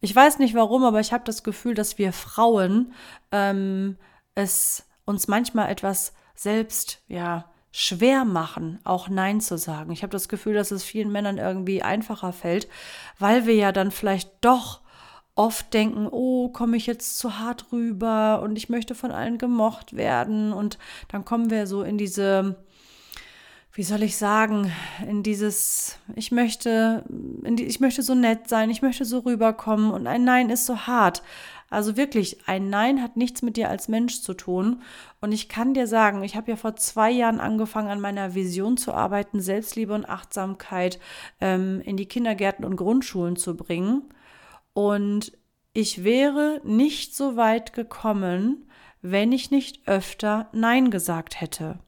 Ich 0.00 0.16
weiß 0.16 0.38
nicht 0.38 0.54
warum, 0.54 0.82
aber 0.82 1.00
ich 1.00 1.12
habe 1.12 1.24
das 1.24 1.44
Gefühl, 1.44 1.74
dass 1.74 1.98
wir 1.98 2.14
Frauen 2.14 2.94
ähm, 3.30 3.98
es 4.34 4.86
uns 5.04 5.28
manchmal 5.28 5.68
etwas 5.70 6.14
selbst, 6.34 7.02
ja, 7.06 7.51
schwer 7.72 8.24
machen, 8.24 8.78
auch 8.84 9.08
Nein 9.08 9.40
zu 9.40 9.58
sagen. 9.58 9.92
Ich 9.92 10.02
habe 10.02 10.12
das 10.12 10.28
Gefühl, 10.28 10.54
dass 10.54 10.70
es 10.70 10.84
vielen 10.84 11.10
Männern 11.10 11.38
irgendwie 11.38 11.82
einfacher 11.82 12.32
fällt, 12.32 12.68
weil 13.18 13.46
wir 13.46 13.54
ja 13.54 13.72
dann 13.72 13.90
vielleicht 13.90 14.30
doch 14.42 14.80
oft 15.34 15.72
denken, 15.72 16.06
oh, 16.10 16.50
komme 16.50 16.76
ich 16.76 16.86
jetzt 16.86 17.18
zu 17.18 17.38
hart 17.38 17.72
rüber 17.72 18.42
und 18.42 18.56
ich 18.56 18.68
möchte 18.68 18.94
von 18.94 19.10
allen 19.10 19.38
gemocht 19.38 19.96
werden 19.96 20.52
und 20.52 20.78
dann 21.08 21.24
kommen 21.24 21.50
wir 21.50 21.66
so 21.66 21.82
in 21.82 21.96
diese 21.96 22.56
wie 23.74 23.84
soll 23.84 24.02
ich 24.02 24.18
sagen, 24.18 24.70
in 25.08 25.22
dieses, 25.22 25.98
ich 26.14 26.30
möchte, 26.30 27.04
die, 27.08 27.64
ich 27.64 27.80
möchte 27.80 28.02
so 28.02 28.14
nett 28.14 28.48
sein, 28.48 28.68
ich 28.68 28.82
möchte 28.82 29.06
so 29.06 29.20
rüberkommen 29.20 29.90
und 29.90 30.06
ein 30.06 30.24
Nein 30.24 30.50
ist 30.50 30.66
so 30.66 30.80
hart. 30.80 31.22
Also 31.72 31.96
wirklich, 31.96 32.36
ein 32.46 32.68
Nein 32.68 33.02
hat 33.02 33.16
nichts 33.16 33.40
mit 33.40 33.56
dir 33.56 33.70
als 33.70 33.88
Mensch 33.88 34.20
zu 34.20 34.34
tun. 34.34 34.82
Und 35.22 35.32
ich 35.32 35.48
kann 35.48 35.72
dir 35.72 35.86
sagen, 35.86 36.22
ich 36.22 36.36
habe 36.36 36.50
ja 36.50 36.56
vor 36.56 36.76
zwei 36.76 37.10
Jahren 37.10 37.40
angefangen, 37.40 37.88
an 37.88 38.00
meiner 38.00 38.34
Vision 38.34 38.76
zu 38.76 38.92
arbeiten, 38.92 39.40
Selbstliebe 39.40 39.94
und 39.94 40.06
Achtsamkeit 40.06 41.00
ähm, 41.40 41.80
in 41.84 41.96
die 41.96 42.04
Kindergärten 42.04 42.66
und 42.66 42.76
Grundschulen 42.76 43.36
zu 43.36 43.56
bringen. 43.56 44.02
Und 44.74 45.32
ich 45.72 46.04
wäre 46.04 46.60
nicht 46.62 47.16
so 47.16 47.36
weit 47.36 47.72
gekommen, 47.72 48.68
wenn 49.00 49.32
ich 49.32 49.50
nicht 49.50 49.88
öfter 49.88 50.50
Nein 50.52 50.90
gesagt 50.90 51.40
hätte. 51.40 51.78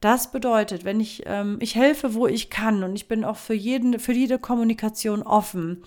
Das 0.00 0.32
bedeutet, 0.32 0.86
wenn 0.86 1.00
ich, 1.00 1.24
ähm, 1.26 1.58
ich 1.60 1.74
helfe, 1.74 2.14
wo 2.14 2.26
ich 2.26 2.48
kann 2.48 2.82
und 2.82 2.96
ich 2.96 3.08
bin 3.08 3.26
auch 3.26 3.36
für 3.36 3.52
jeden, 3.52 3.98
für 3.98 4.12
jede 4.12 4.38
Kommunikation 4.38 5.22
offen. 5.22 5.82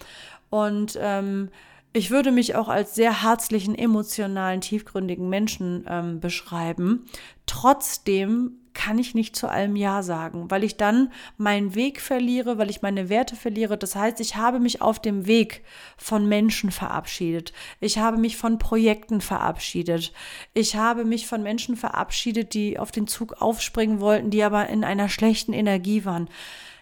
Und 0.52 0.96
ähm, 1.02 1.50
ich 1.94 2.10
würde 2.10 2.32
mich 2.32 2.56
auch 2.56 2.70
als 2.70 2.96
sehr 2.96 3.24
herzlichen, 3.24 3.76
emotionalen, 3.76 4.62
tiefgründigen 4.62 5.28
Menschen 5.30 5.86
ähm, 5.88 6.20
beschreiben. 6.20 7.06
Trotzdem 7.46 8.58
kann 8.74 8.98
ich 8.98 9.14
nicht 9.14 9.36
zu 9.36 9.50
allem 9.50 9.76
Ja 9.76 10.02
sagen, 10.02 10.50
weil 10.50 10.64
ich 10.64 10.78
dann 10.78 11.12
meinen 11.38 11.76
Weg 11.76 12.00
verliere, 12.00 12.58
weil 12.58 12.70
ich 12.70 12.82
meine 12.82 13.10
Werte 13.10 13.36
verliere. 13.36 13.78
Das 13.78 13.96
heißt, 13.98 14.22
ich 14.22 14.38
habe 14.38 14.60
mich 14.62 14.82
auf 14.82 15.00
dem 15.00 15.28
Weg 15.28 15.64
von 15.98 16.30
Menschen 16.30 16.72
verabschiedet. 16.72 17.52
Ich 17.82 17.98
habe 17.98 18.16
mich 18.16 18.38
von 18.38 18.60
Projekten 18.60 19.20
verabschiedet. 19.20 20.14
Ich 20.54 20.78
habe 20.78 21.04
mich 21.04 21.28
von 21.28 21.44
Menschen 21.44 21.76
verabschiedet, 21.76 22.54
die 22.54 22.80
auf 22.80 22.92
den 22.92 23.08
Zug 23.08 23.42
aufspringen 23.42 24.00
wollten, 24.00 24.30
die 24.30 24.44
aber 24.44 24.68
in 24.68 24.86
einer 24.86 25.10
schlechten 25.10 25.52
Energie 25.52 26.06
waren 26.06 26.30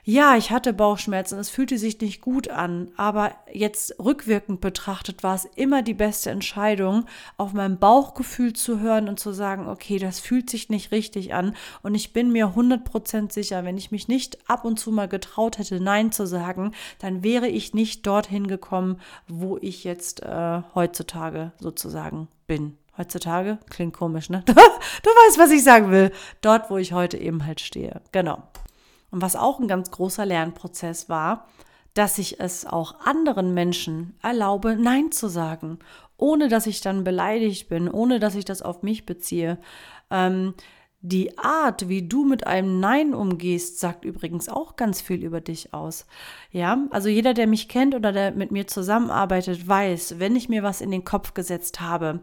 ja, 0.10 0.36
ich 0.36 0.50
hatte 0.50 0.74
Bauchschmerzen, 0.74 1.38
es 1.38 1.52
fühlte 1.52 1.78
sich 1.78 2.02
nicht 2.02 2.20
gut 2.20 2.50
an, 2.50 2.90
aber 2.98 3.32
jetzt 3.54 3.94
rückwirkend 4.00 4.60
betrachtet 4.60 5.22
war 5.22 5.36
es 5.36 5.46
immer 5.46 5.84
die 5.84 5.94
beste 5.94 6.32
Entscheidung, 6.32 7.06
auf 7.38 7.54
mein 7.54 7.78
Bauchgefühl 7.78 8.54
zu 8.54 8.80
hören 8.80 9.08
und 9.08 9.20
zu 9.20 9.34
sagen, 9.34 9.68
okay, 9.68 10.00
das 10.00 10.20
fühlt 10.20 10.50
sich 10.50 10.70
nicht 10.70 10.92
richtig 10.92 11.36
an 11.36 11.56
und 11.84 11.94
ich 11.94 12.12
bin 12.12 12.32
mir 12.32 12.56
100% 12.56 13.32
sicher, 13.32 13.64
wenn 13.66 13.78
ich 13.78 13.92
mich 13.92 14.08
nicht 14.08 14.50
ab 14.50 14.66
und 14.66 14.80
zu 14.80 14.90
mal 14.92 15.08
getraut 15.08 15.60
hätte, 15.60 15.80
Nein 15.80 16.12
zu 16.12 16.26
sagen, 16.26 16.72
dann 16.98 17.24
wäre 17.24 17.48
ich 17.48 17.76
nicht 17.76 18.08
dorthin 18.08 18.48
gekommen, 18.48 19.00
wo 19.28 19.60
ich 19.62 19.84
jetzt 19.84 20.24
äh, 20.24 20.64
heutzutage 20.74 21.52
sozusagen 21.60 22.30
bin. 22.48 22.80
Heutzutage 22.98 23.60
klingt 23.70 23.94
komisch, 23.94 24.32
ne? 24.32 24.42
du 24.48 24.54
weißt, 24.54 25.38
was 25.38 25.52
ich 25.52 25.64
sagen 25.64 25.92
will. 25.92 26.12
Dort, 26.42 26.72
wo 26.72 26.78
ich 26.78 26.94
heute 26.94 27.18
eben 27.20 27.46
halt 27.46 27.62
stehe. 27.62 28.02
Genau. 28.12 28.42
Und 29.12 29.22
was 29.22 29.36
auch 29.36 29.60
ein 29.60 29.68
ganz 29.68 29.92
großer 29.92 30.26
Lernprozess 30.26 31.10
war, 31.10 31.48
dass 31.94 32.18
ich 32.18 32.40
es 32.40 32.66
auch 32.66 33.00
anderen 33.02 33.54
Menschen 33.54 34.16
erlaube, 34.22 34.76
Nein 34.76 35.12
zu 35.12 35.28
sagen, 35.28 35.80
ohne 36.18 36.48
dass 36.48 36.68
ich 36.68 36.82
dann 36.82 37.04
beleidigt 37.04 37.70
bin, 37.70 37.90
ohne 37.90 38.20
dass 38.20 38.36
ich 38.36 38.46
das 38.46 38.62
auf 38.62 38.84
mich 38.84 39.06
beziehe. 39.06 39.58
Ähm, 40.12 40.54
die 41.02 41.38
Art, 41.38 41.88
wie 41.88 42.08
du 42.08 42.26
mit 42.26 42.46
einem 42.46 42.82
Nein 42.82 43.14
umgehst, 43.14 43.80
sagt 43.80 44.04
übrigens 44.04 44.50
auch 44.50 44.76
ganz 44.76 45.00
viel 45.00 45.24
über 45.24 45.40
dich 45.40 45.74
aus. 45.74 46.06
Ja, 46.52 46.78
also 46.90 47.08
jeder, 47.08 47.34
der 47.34 47.48
mich 47.48 47.70
kennt 47.70 47.96
oder 47.96 48.12
der 48.12 48.32
mit 48.32 48.52
mir 48.52 48.68
zusammenarbeitet, 48.68 49.66
weiß, 49.66 50.20
wenn 50.20 50.36
ich 50.36 50.50
mir 50.50 50.62
was 50.62 50.82
in 50.82 50.92
den 50.92 51.06
Kopf 51.06 51.34
gesetzt 51.34 51.80
habe, 51.80 52.20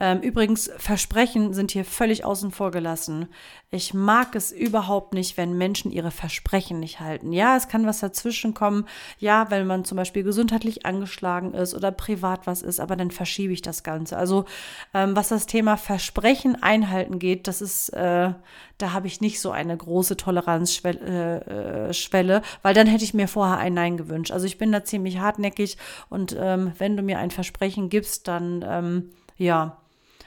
ähm, 0.00 0.20
übrigens, 0.20 0.70
Versprechen 0.76 1.54
sind 1.54 1.70
hier 1.70 1.84
völlig 1.84 2.24
außen 2.24 2.50
vor 2.50 2.72
gelassen. 2.72 3.28
Ich 3.70 3.94
mag 3.94 4.34
es 4.34 4.50
überhaupt 4.50 5.14
nicht, 5.14 5.36
wenn 5.36 5.56
Menschen 5.56 5.92
ihre 5.92 6.10
Versprechen 6.10 6.80
nicht 6.80 6.98
halten. 6.98 7.32
Ja, 7.32 7.56
es 7.56 7.68
kann 7.68 7.86
was 7.86 8.00
dazwischen 8.00 8.54
kommen. 8.54 8.86
Ja, 9.18 9.50
wenn 9.50 9.66
man 9.68 9.84
zum 9.84 9.96
Beispiel 9.96 10.24
gesundheitlich 10.24 10.84
angeschlagen 10.84 11.54
ist 11.54 11.74
oder 11.74 11.92
privat 11.92 12.46
was 12.46 12.62
ist, 12.62 12.80
aber 12.80 12.96
dann 12.96 13.12
verschiebe 13.12 13.52
ich 13.52 13.62
das 13.62 13.84
Ganze. 13.84 14.16
Also, 14.16 14.46
ähm, 14.94 15.14
was 15.14 15.28
das 15.28 15.46
Thema 15.46 15.76
Versprechen 15.76 16.60
einhalten 16.60 17.20
geht, 17.20 17.46
das 17.46 17.62
ist, 17.62 17.90
äh, 17.90 18.32
da 18.78 18.92
habe 18.92 19.06
ich 19.06 19.20
nicht 19.20 19.40
so 19.40 19.52
eine 19.52 19.76
große 19.76 20.16
Toleranzschwelle, 20.16 21.88
äh, 21.88 21.92
Schwelle, 21.94 22.42
weil 22.62 22.74
dann 22.74 22.88
hätte 22.88 23.04
ich 23.04 23.14
mir 23.14 23.28
vorher 23.28 23.58
ein 23.58 23.74
Nein 23.74 23.96
gewünscht. 23.96 24.32
Also 24.32 24.46
ich 24.46 24.58
bin 24.58 24.72
da 24.72 24.84
ziemlich 24.84 25.18
hartnäckig 25.18 25.78
und 26.10 26.36
ähm, 26.38 26.72
wenn 26.78 26.96
du 26.96 27.02
mir 27.04 27.18
ein 27.18 27.30
Versprechen 27.30 27.88
gibst, 27.88 28.26
dann 28.26 28.64
ähm, 28.66 29.10
ja, 29.36 29.78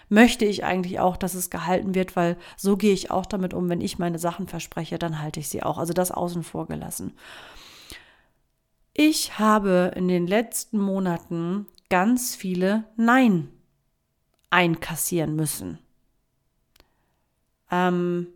möchte 0.10 0.46
ich 0.46 0.64
eigentlich 0.64 1.00
auch, 1.00 1.18
dass 1.18 1.34
es 1.34 1.50
gehalten 1.50 1.96
wird, 1.96 2.16
weil 2.16 2.38
so 2.56 2.78
gehe 2.78 2.94
ich 2.94 3.12
auch 3.12 3.26
damit 3.26 3.54
um, 3.54 3.70
wenn 3.70 3.82
ich 3.82 4.00
meine 4.00 4.20
Sachen 4.20 4.48
verspreche, 4.48 4.98
dann 4.98 5.22
halte 5.22 5.40
ich 5.40 5.50
sie 5.50 5.64
auch. 5.64 5.78
Also 5.78 5.94
das 5.94 6.12
außen 6.12 6.44
vor 6.44 6.68
gelassen. 6.68 7.14
Ich 8.94 9.38
habe 9.38 9.92
in 9.96 10.08
den 10.08 10.26
letzten 10.26 10.80
Monaten 10.80 11.68
ganz 11.90 12.36
viele 12.36 12.86
Nein 12.96 13.50
einkassieren 14.50 15.36
müssen. 15.36 15.80
Ähm, 17.70 18.28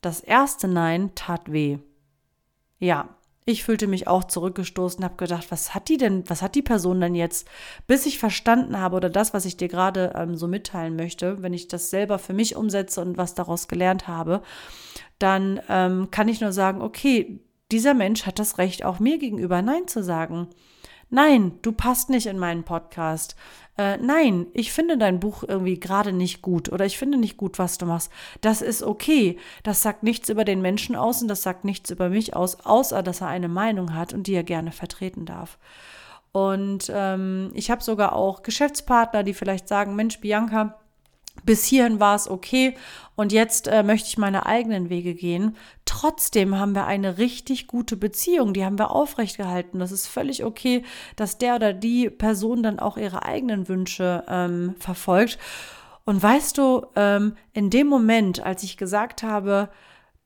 das 0.00 0.20
erste 0.20 0.68
Nein 0.68 1.14
tat 1.14 1.50
weh. 1.50 1.78
Ja, 2.78 3.15
Ich 3.48 3.62
fühlte 3.62 3.86
mich 3.86 4.08
auch 4.08 4.24
zurückgestoßen, 4.24 5.04
habe 5.04 5.14
gedacht, 5.14 5.52
was 5.52 5.72
hat 5.72 5.88
die 5.88 5.98
denn, 5.98 6.28
was 6.28 6.42
hat 6.42 6.56
die 6.56 6.62
Person 6.62 7.00
denn 7.00 7.14
jetzt? 7.14 7.46
Bis 7.86 8.04
ich 8.04 8.18
verstanden 8.18 8.80
habe 8.80 8.96
oder 8.96 9.08
das, 9.08 9.34
was 9.34 9.44
ich 9.44 9.56
dir 9.56 9.68
gerade 9.68 10.14
ähm, 10.16 10.34
so 10.34 10.48
mitteilen 10.48 10.96
möchte, 10.96 11.42
wenn 11.42 11.54
ich 11.54 11.68
das 11.68 11.90
selber 11.90 12.18
für 12.18 12.32
mich 12.32 12.56
umsetze 12.56 13.00
und 13.00 13.16
was 13.16 13.34
daraus 13.34 13.68
gelernt 13.68 14.08
habe, 14.08 14.42
dann 15.20 15.60
ähm, 15.68 16.10
kann 16.10 16.26
ich 16.26 16.40
nur 16.40 16.50
sagen, 16.50 16.82
okay, 16.82 17.38
dieser 17.70 17.94
Mensch 17.94 18.26
hat 18.26 18.40
das 18.40 18.58
Recht, 18.58 18.84
auch 18.84 18.98
mir 18.98 19.16
gegenüber 19.16 19.62
Nein 19.62 19.86
zu 19.86 20.02
sagen. 20.02 20.48
Nein, 21.08 21.58
du 21.62 21.72
passt 21.72 22.10
nicht 22.10 22.26
in 22.26 22.38
meinen 22.38 22.64
Podcast 22.64 23.36
äh, 23.78 23.98
nein, 23.98 24.46
ich 24.54 24.72
finde 24.72 24.96
dein 24.96 25.20
Buch 25.20 25.44
irgendwie 25.46 25.78
gerade 25.78 26.12
nicht 26.12 26.40
gut 26.40 26.70
oder 26.72 26.86
ich 26.86 26.96
finde 26.96 27.18
nicht 27.18 27.36
gut, 27.36 27.58
was 27.58 27.76
du 27.76 27.86
machst. 27.86 28.10
Das 28.40 28.62
ist 28.62 28.82
okay. 28.82 29.38
Das 29.62 29.82
sagt 29.82 30.02
nichts 30.02 30.28
über 30.30 30.44
den 30.44 30.62
Menschen 30.62 30.96
aus 30.96 31.20
und 31.20 31.28
das 31.28 31.42
sagt 31.42 31.64
nichts 31.64 31.90
über 31.90 32.08
mich 32.08 32.34
aus, 32.34 32.60
außer 32.64 33.02
dass 33.02 33.20
er 33.20 33.28
eine 33.28 33.48
Meinung 33.48 33.94
hat 33.94 34.14
und 34.14 34.26
die 34.26 34.34
er 34.34 34.44
gerne 34.44 34.72
vertreten 34.72 35.26
darf. 35.26 35.58
Und 36.32 36.90
ähm, 36.94 37.50
ich 37.54 37.70
habe 37.70 37.82
sogar 37.82 38.14
auch 38.14 38.42
Geschäftspartner, 38.42 39.22
die 39.22 39.34
vielleicht 39.34 39.68
sagen, 39.68 39.94
Mensch, 39.94 40.20
Bianca, 40.20 40.78
bis 41.46 41.64
hierhin 41.64 42.00
war 42.00 42.14
es 42.14 42.28
okay 42.28 42.74
und 43.16 43.32
jetzt 43.32 43.66
äh, 43.66 43.82
möchte 43.82 44.08
ich 44.08 44.18
meine 44.18 44.44
eigenen 44.44 44.90
Wege 44.90 45.14
gehen. 45.14 45.56
Trotzdem 45.86 46.58
haben 46.58 46.74
wir 46.74 46.86
eine 46.86 47.16
richtig 47.16 47.66
gute 47.66 47.96
Beziehung, 47.96 48.52
die 48.52 48.64
haben 48.64 48.78
wir 48.78 48.90
aufrechtgehalten. 48.90 49.80
Das 49.80 49.90
ist 49.90 50.06
völlig 50.06 50.44
okay, 50.44 50.84
dass 51.16 51.38
der 51.38 51.56
oder 51.56 51.72
die 51.72 52.10
Person 52.10 52.62
dann 52.62 52.78
auch 52.78 52.98
ihre 52.98 53.24
eigenen 53.24 53.68
Wünsche 53.68 54.24
ähm, 54.28 54.74
verfolgt. 54.78 55.38
Und 56.04 56.22
weißt 56.22 56.58
du, 56.58 56.86
ähm, 56.94 57.36
in 57.54 57.70
dem 57.70 57.86
Moment, 57.86 58.44
als 58.44 58.62
ich 58.62 58.76
gesagt 58.76 59.22
habe, 59.22 59.70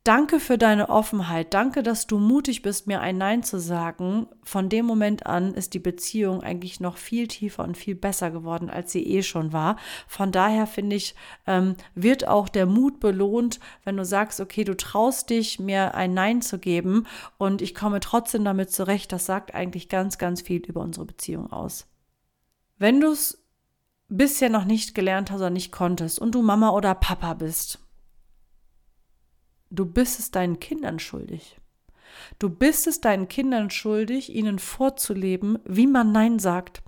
Danke 0.02 0.40
für 0.40 0.56
deine 0.56 0.88
Offenheit. 0.88 1.52
Danke, 1.52 1.82
dass 1.82 2.06
du 2.06 2.18
mutig 2.18 2.62
bist, 2.62 2.86
mir 2.86 3.02
ein 3.02 3.18
Nein 3.18 3.42
zu 3.42 3.60
sagen. 3.60 4.28
Von 4.42 4.70
dem 4.70 4.86
Moment 4.86 5.26
an 5.26 5.52
ist 5.52 5.74
die 5.74 5.78
Beziehung 5.78 6.42
eigentlich 6.42 6.80
noch 6.80 6.96
viel 6.96 7.28
tiefer 7.28 7.64
und 7.64 7.76
viel 7.76 7.94
besser 7.94 8.30
geworden, 8.30 8.70
als 8.70 8.92
sie 8.92 9.04
eh 9.06 9.22
schon 9.22 9.52
war. 9.52 9.76
Von 10.08 10.32
daher 10.32 10.66
finde 10.66 10.96
ich, 10.96 11.14
ähm, 11.46 11.76
wird 11.94 12.26
auch 12.26 12.48
der 12.48 12.64
Mut 12.64 12.98
belohnt, 12.98 13.60
wenn 13.84 13.98
du 13.98 14.06
sagst, 14.06 14.40
okay, 14.40 14.64
du 14.64 14.74
traust 14.74 15.28
dich, 15.28 15.60
mir 15.60 15.94
ein 15.94 16.14
Nein 16.14 16.40
zu 16.40 16.58
geben 16.58 17.06
und 17.36 17.60
ich 17.60 17.74
komme 17.74 18.00
trotzdem 18.00 18.42
damit 18.42 18.72
zurecht. 18.72 19.12
Das 19.12 19.26
sagt 19.26 19.54
eigentlich 19.54 19.90
ganz, 19.90 20.16
ganz 20.16 20.40
viel 20.40 20.62
über 20.62 20.80
unsere 20.80 21.04
Beziehung 21.04 21.52
aus. 21.52 21.86
Wenn 22.78 23.02
du 23.02 23.08
es 23.08 23.44
bisher 24.08 24.48
noch 24.48 24.64
nicht 24.64 24.94
gelernt 24.94 25.30
hast 25.30 25.40
oder 25.40 25.50
nicht 25.50 25.72
konntest 25.72 26.18
und 26.18 26.34
du 26.34 26.40
Mama 26.40 26.70
oder 26.70 26.94
Papa 26.94 27.34
bist, 27.34 27.79
Du 29.70 29.86
bist 29.86 30.18
es 30.18 30.30
deinen 30.30 30.58
Kindern 30.58 30.98
schuldig. 30.98 31.60
Du 32.38 32.50
bist 32.50 32.86
es 32.86 33.00
deinen 33.00 33.28
Kindern 33.28 33.70
schuldig, 33.70 34.34
ihnen 34.34 34.58
vorzuleben, 34.58 35.58
wie 35.64 35.86
man 35.86 36.12
Nein 36.12 36.38
sagt. 36.38 36.82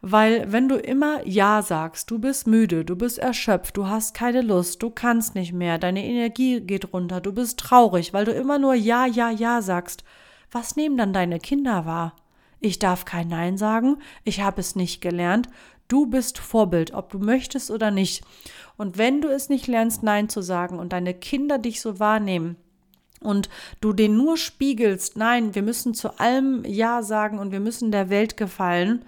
Weil 0.00 0.50
wenn 0.52 0.68
du 0.68 0.76
immer 0.76 1.26
Ja 1.26 1.62
sagst, 1.62 2.10
du 2.10 2.18
bist 2.18 2.46
müde, 2.46 2.84
du 2.84 2.94
bist 2.96 3.18
erschöpft, 3.18 3.76
du 3.76 3.88
hast 3.88 4.14
keine 4.14 4.42
Lust, 4.42 4.82
du 4.82 4.90
kannst 4.90 5.34
nicht 5.34 5.52
mehr, 5.52 5.78
deine 5.78 6.04
Energie 6.04 6.60
geht 6.60 6.92
runter, 6.92 7.20
du 7.20 7.32
bist 7.32 7.58
traurig, 7.58 8.12
weil 8.12 8.24
du 8.24 8.32
immer 8.32 8.58
nur 8.58 8.74
Ja, 8.74 9.06
Ja, 9.06 9.30
Ja 9.30 9.60
sagst, 9.62 10.04
was 10.52 10.76
nehmen 10.76 10.96
dann 10.96 11.12
deine 11.12 11.40
Kinder 11.40 11.84
wahr? 11.84 12.14
Ich 12.60 12.78
darf 12.78 13.04
kein 13.04 13.28
Nein 13.28 13.56
sagen, 13.56 13.98
ich 14.24 14.40
habe 14.40 14.60
es 14.60 14.76
nicht 14.76 15.00
gelernt, 15.00 15.48
du 15.88 16.06
bist 16.06 16.38
Vorbild, 16.38 16.92
ob 16.92 17.10
du 17.10 17.18
möchtest 17.18 17.70
oder 17.70 17.90
nicht. 17.90 18.22
Und 18.76 18.98
wenn 18.98 19.20
du 19.20 19.28
es 19.28 19.48
nicht 19.48 19.66
lernst, 19.66 20.02
Nein 20.02 20.28
zu 20.28 20.42
sagen 20.42 20.78
und 20.78 20.92
deine 20.92 21.14
Kinder 21.14 21.58
dich 21.58 21.80
so 21.80 21.98
wahrnehmen, 21.98 22.56
und 23.20 23.48
du 23.80 23.92
den 23.92 24.16
nur 24.16 24.36
spiegelst, 24.36 25.16
nein, 25.16 25.54
wir 25.54 25.62
müssen 25.62 25.94
zu 25.94 26.18
allem 26.18 26.64
Ja 26.64 27.02
sagen 27.02 27.38
und 27.38 27.50
wir 27.50 27.60
müssen 27.60 27.90
der 27.90 28.10
Welt 28.10 28.36
gefallen, 28.36 29.04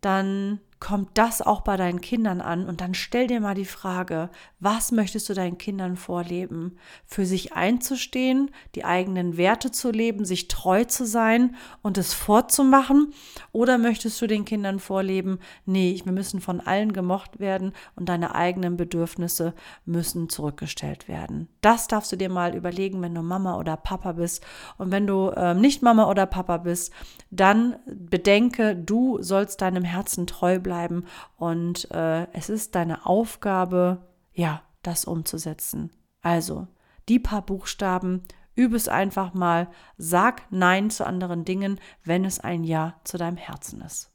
dann 0.00 0.60
kommt 0.84 1.12
das 1.14 1.40
auch 1.40 1.62
bei 1.62 1.78
deinen 1.78 2.02
Kindern 2.02 2.42
an 2.42 2.66
und 2.66 2.82
dann 2.82 2.92
stell 2.92 3.26
dir 3.26 3.40
mal 3.40 3.54
die 3.54 3.64
Frage, 3.64 4.28
was 4.60 4.92
möchtest 4.92 5.30
du 5.30 5.32
deinen 5.32 5.56
Kindern 5.56 5.96
vorleben? 5.96 6.76
Für 7.06 7.24
sich 7.24 7.54
einzustehen, 7.54 8.50
die 8.74 8.84
eigenen 8.84 9.38
Werte 9.38 9.70
zu 9.70 9.90
leben, 9.90 10.26
sich 10.26 10.46
treu 10.46 10.84
zu 10.84 11.06
sein 11.06 11.56
und 11.80 11.96
es 11.96 12.12
vorzumachen? 12.12 13.14
Oder 13.50 13.78
möchtest 13.78 14.20
du 14.20 14.26
den 14.26 14.44
Kindern 14.44 14.78
vorleben, 14.78 15.38
nee, 15.64 15.98
wir 16.04 16.12
müssen 16.12 16.42
von 16.42 16.60
allen 16.60 16.92
gemocht 16.92 17.40
werden 17.40 17.72
und 17.96 18.10
deine 18.10 18.34
eigenen 18.34 18.76
Bedürfnisse 18.76 19.54
müssen 19.86 20.28
zurückgestellt 20.28 21.08
werden? 21.08 21.48
Das 21.62 21.88
darfst 21.88 22.12
du 22.12 22.16
dir 22.16 22.28
mal 22.28 22.54
überlegen, 22.54 23.00
wenn 23.00 23.14
du 23.14 23.22
Mama 23.22 23.58
oder 23.58 23.78
Papa 23.78 24.12
bist. 24.12 24.44
Und 24.76 24.90
wenn 24.90 25.06
du 25.06 25.30
äh, 25.30 25.54
nicht 25.54 25.80
Mama 25.80 26.10
oder 26.10 26.26
Papa 26.26 26.58
bist, 26.58 26.92
dann 27.30 27.76
bedenke, 27.86 28.76
du 28.76 29.22
sollst 29.22 29.62
deinem 29.62 29.84
Herzen 29.84 30.26
treu 30.26 30.58
bleiben 30.58 30.73
bleiben 30.74 31.06
und 31.36 31.88
äh, 31.92 32.26
es 32.32 32.48
ist 32.48 32.74
deine 32.74 33.06
Aufgabe, 33.06 34.02
ja, 34.32 34.62
das 34.82 35.04
umzusetzen. 35.04 35.90
Also, 36.20 36.66
die 37.08 37.20
paar 37.20 37.42
Buchstaben, 37.42 38.22
übe 38.56 38.74
es 38.76 38.88
einfach 38.88 39.34
mal, 39.34 39.68
sag 39.98 40.42
Nein 40.50 40.90
zu 40.90 41.06
anderen 41.06 41.44
Dingen, 41.44 41.78
wenn 42.02 42.24
es 42.24 42.40
ein 42.40 42.64
Ja 42.64 42.94
zu 43.04 43.18
deinem 43.18 43.36
Herzen 43.36 43.82
ist. 43.82 44.10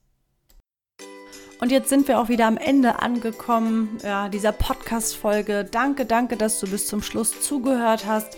Und 1.62 1.74
jetzt 1.74 1.90
sind 1.90 2.08
wir 2.08 2.20
auch 2.20 2.30
wieder 2.30 2.48
am 2.48 2.56
Ende 2.56 3.02
angekommen 3.02 3.98
ja, 4.02 4.30
dieser 4.30 4.54
Podcast-Folge. 4.54 5.68
Danke, 5.70 6.06
danke, 6.06 6.38
dass 6.38 6.58
du 6.62 6.68
bis 6.68 6.88
zum 6.88 7.02
Schluss 7.02 7.42
zugehört 7.42 8.06
hast. 8.08 8.38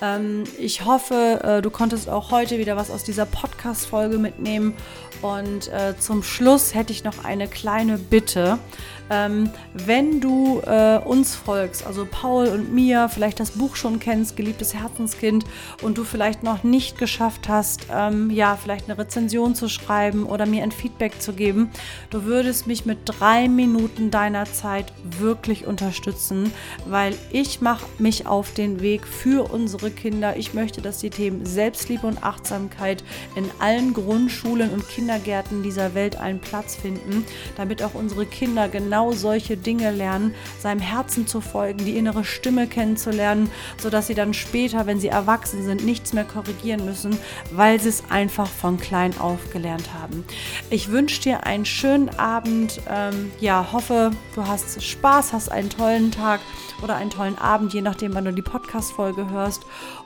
Ähm, 0.00 0.44
ich 0.58 0.86
hoffe, 0.86 1.40
äh, 1.44 1.62
du 1.62 1.70
konntest 1.70 2.08
auch 2.08 2.30
heute 2.30 2.56
wieder 2.58 2.74
was 2.74 2.90
aus 2.90 3.04
dieser 3.04 3.26
Podcast-Folge 3.26 4.16
mitnehmen. 4.16 4.74
Und 5.20 5.68
äh, 5.68 5.98
zum 5.98 6.22
Schluss 6.22 6.74
hätte 6.74 6.92
ich 6.94 7.04
noch 7.04 7.24
eine 7.24 7.46
kleine 7.46 7.98
Bitte. 7.98 8.58
Ähm, 9.10 9.50
wenn 9.74 10.20
du 10.20 10.60
äh, 10.60 10.98
uns 10.98 11.34
folgst, 11.34 11.86
also 11.86 12.06
Paul 12.10 12.48
und 12.48 12.72
mir, 12.72 13.08
vielleicht 13.08 13.40
das 13.40 13.52
Buch 13.52 13.76
schon 13.76 14.00
kennst, 14.00 14.36
Geliebtes 14.36 14.74
Herzenskind, 14.74 15.44
und 15.82 15.98
du 15.98 16.04
vielleicht 16.04 16.42
noch 16.42 16.62
nicht 16.62 16.98
geschafft 16.98 17.48
hast, 17.48 17.86
ähm, 17.92 18.30
ja, 18.30 18.56
vielleicht 18.56 18.88
eine 18.88 18.98
Rezension 18.98 19.54
zu 19.54 19.68
schreiben 19.68 20.24
oder 20.24 20.46
mir 20.46 20.62
ein 20.62 20.72
Feedback 20.72 21.20
zu 21.20 21.32
geben, 21.32 21.70
du 22.10 22.24
würdest 22.24 22.66
mich 22.66 22.86
mit 22.86 22.98
drei 23.04 23.48
Minuten 23.48 24.10
deiner 24.10 24.44
Zeit 24.44 24.92
wirklich 25.18 25.66
unterstützen, 25.66 26.52
weil 26.86 27.14
ich 27.30 27.60
mache 27.60 27.86
mich 27.98 28.26
auf 28.26 28.52
den 28.54 28.80
Weg 28.80 29.06
für 29.06 29.52
unsere 29.52 29.90
Kinder. 29.90 30.36
Ich 30.36 30.54
möchte, 30.54 30.80
dass 30.80 30.98
die 30.98 31.10
Themen 31.10 31.44
Selbstliebe 31.44 32.06
und 32.06 32.22
Achtsamkeit 32.22 33.04
in 33.34 33.50
allen 33.58 33.92
Grundschulen 33.92 34.70
und 34.70 34.88
Kindergärten 34.88 35.62
dieser 35.62 35.94
Welt 35.94 36.16
einen 36.16 36.40
Platz 36.40 36.76
finden, 36.76 37.24
damit 37.56 37.82
auch 37.82 37.94
unsere 37.94 38.26
Kinder 38.26 38.68
genau 38.68 39.01
genau 39.02 39.12
solche 39.12 39.56
Dinge 39.56 39.90
lernen, 39.90 40.34
seinem 40.60 40.80
Herzen 40.80 41.26
zu 41.26 41.40
folgen, 41.40 41.84
die 41.84 41.96
innere 41.96 42.24
Stimme 42.24 42.66
kennenzulernen, 42.66 43.50
sodass 43.78 44.06
sie 44.06 44.14
dann 44.14 44.34
später, 44.34 44.86
wenn 44.86 45.00
sie 45.00 45.08
erwachsen 45.08 45.64
sind, 45.64 45.84
nichts 45.84 46.12
mehr 46.12 46.24
korrigieren 46.24 46.84
müssen, 46.84 47.18
weil 47.52 47.80
sie 47.80 47.88
es 47.88 48.04
einfach 48.10 48.46
von 48.46 48.78
klein 48.78 49.18
auf 49.18 49.50
gelernt 49.52 49.92
haben. 49.92 50.24
Ich 50.70 50.90
wünsche 50.90 51.22
dir 51.22 51.44
einen 51.44 51.64
schönen 51.64 52.10
Abend. 52.18 52.80
Ähm, 52.88 53.32
ja, 53.40 53.68
hoffe, 53.72 54.12
du 54.34 54.46
hast 54.46 54.82
Spaß, 54.82 55.32
hast 55.32 55.50
einen 55.50 55.70
tollen 55.70 56.10
Tag 56.10 56.40
oder 56.82 56.96
einen 56.96 57.10
tollen 57.10 57.38
Abend, 57.38 57.72
je 57.74 57.82
nachdem, 57.82 58.14
wann 58.14 58.24
du 58.24 58.32
die 58.32 58.42
Podcast-Folge 58.42 59.30
hörst. 59.30 59.62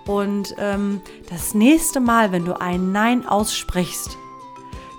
Und 0.07 0.55
ähm, 0.59 1.01
das 1.29 1.55
nächste 1.55 2.01
Mal, 2.01 2.33
wenn 2.33 2.45
du 2.45 2.59
ein 2.61 2.93
Nein 2.93 3.27
aussprichst, 3.27 4.17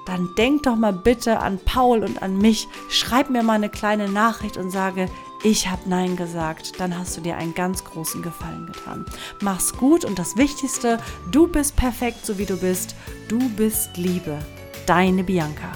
dann 0.08 0.34
denk 0.36 0.64
doch 0.64 0.76
mal 0.76 0.94
bitte 0.94 1.40
an 1.40 1.60
Paul 1.64 2.04
und 2.04 2.22
an 2.22 2.38
mich. 2.38 2.68
Schreib 2.90 3.30
mir 3.30 3.44
mal 3.44 3.54
eine 3.54 3.70
kleine 3.70 4.10
Nachricht 4.10 4.58
und 4.58 4.72
sage, 4.72 5.10
ich 5.44 5.70
habe 5.70 5.90
Nein 5.90 6.16
gesagt. 6.16 6.80
Dann 6.80 6.98
hast 6.98 7.18
du 7.18 7.22
dir 7.22 7.38
einen 7.38 7.54
ganz 7.54 7.84
großen 7.84 8.22
Gefallen 8.22 8.68
getan. 8.68 9.06
Mach's 9.42 9.74
gut 9.74 10.06
und 10.06 10.18
das 10.18 10.38
Wichtigste, 10.38 11.00
du 11.32 11.48
bist 11.48 11.76
perfekt, 11.76 12.26
so 12.26 12.38
wie 12.38 12.46
du 12.46 12.58
bist. 12.58 12.96
Du 13.28 13.38
bist 13.50 13.98
Liebe. 13.98 14.40
Deine 14.86 15.24
Bianca. 15.24 15.72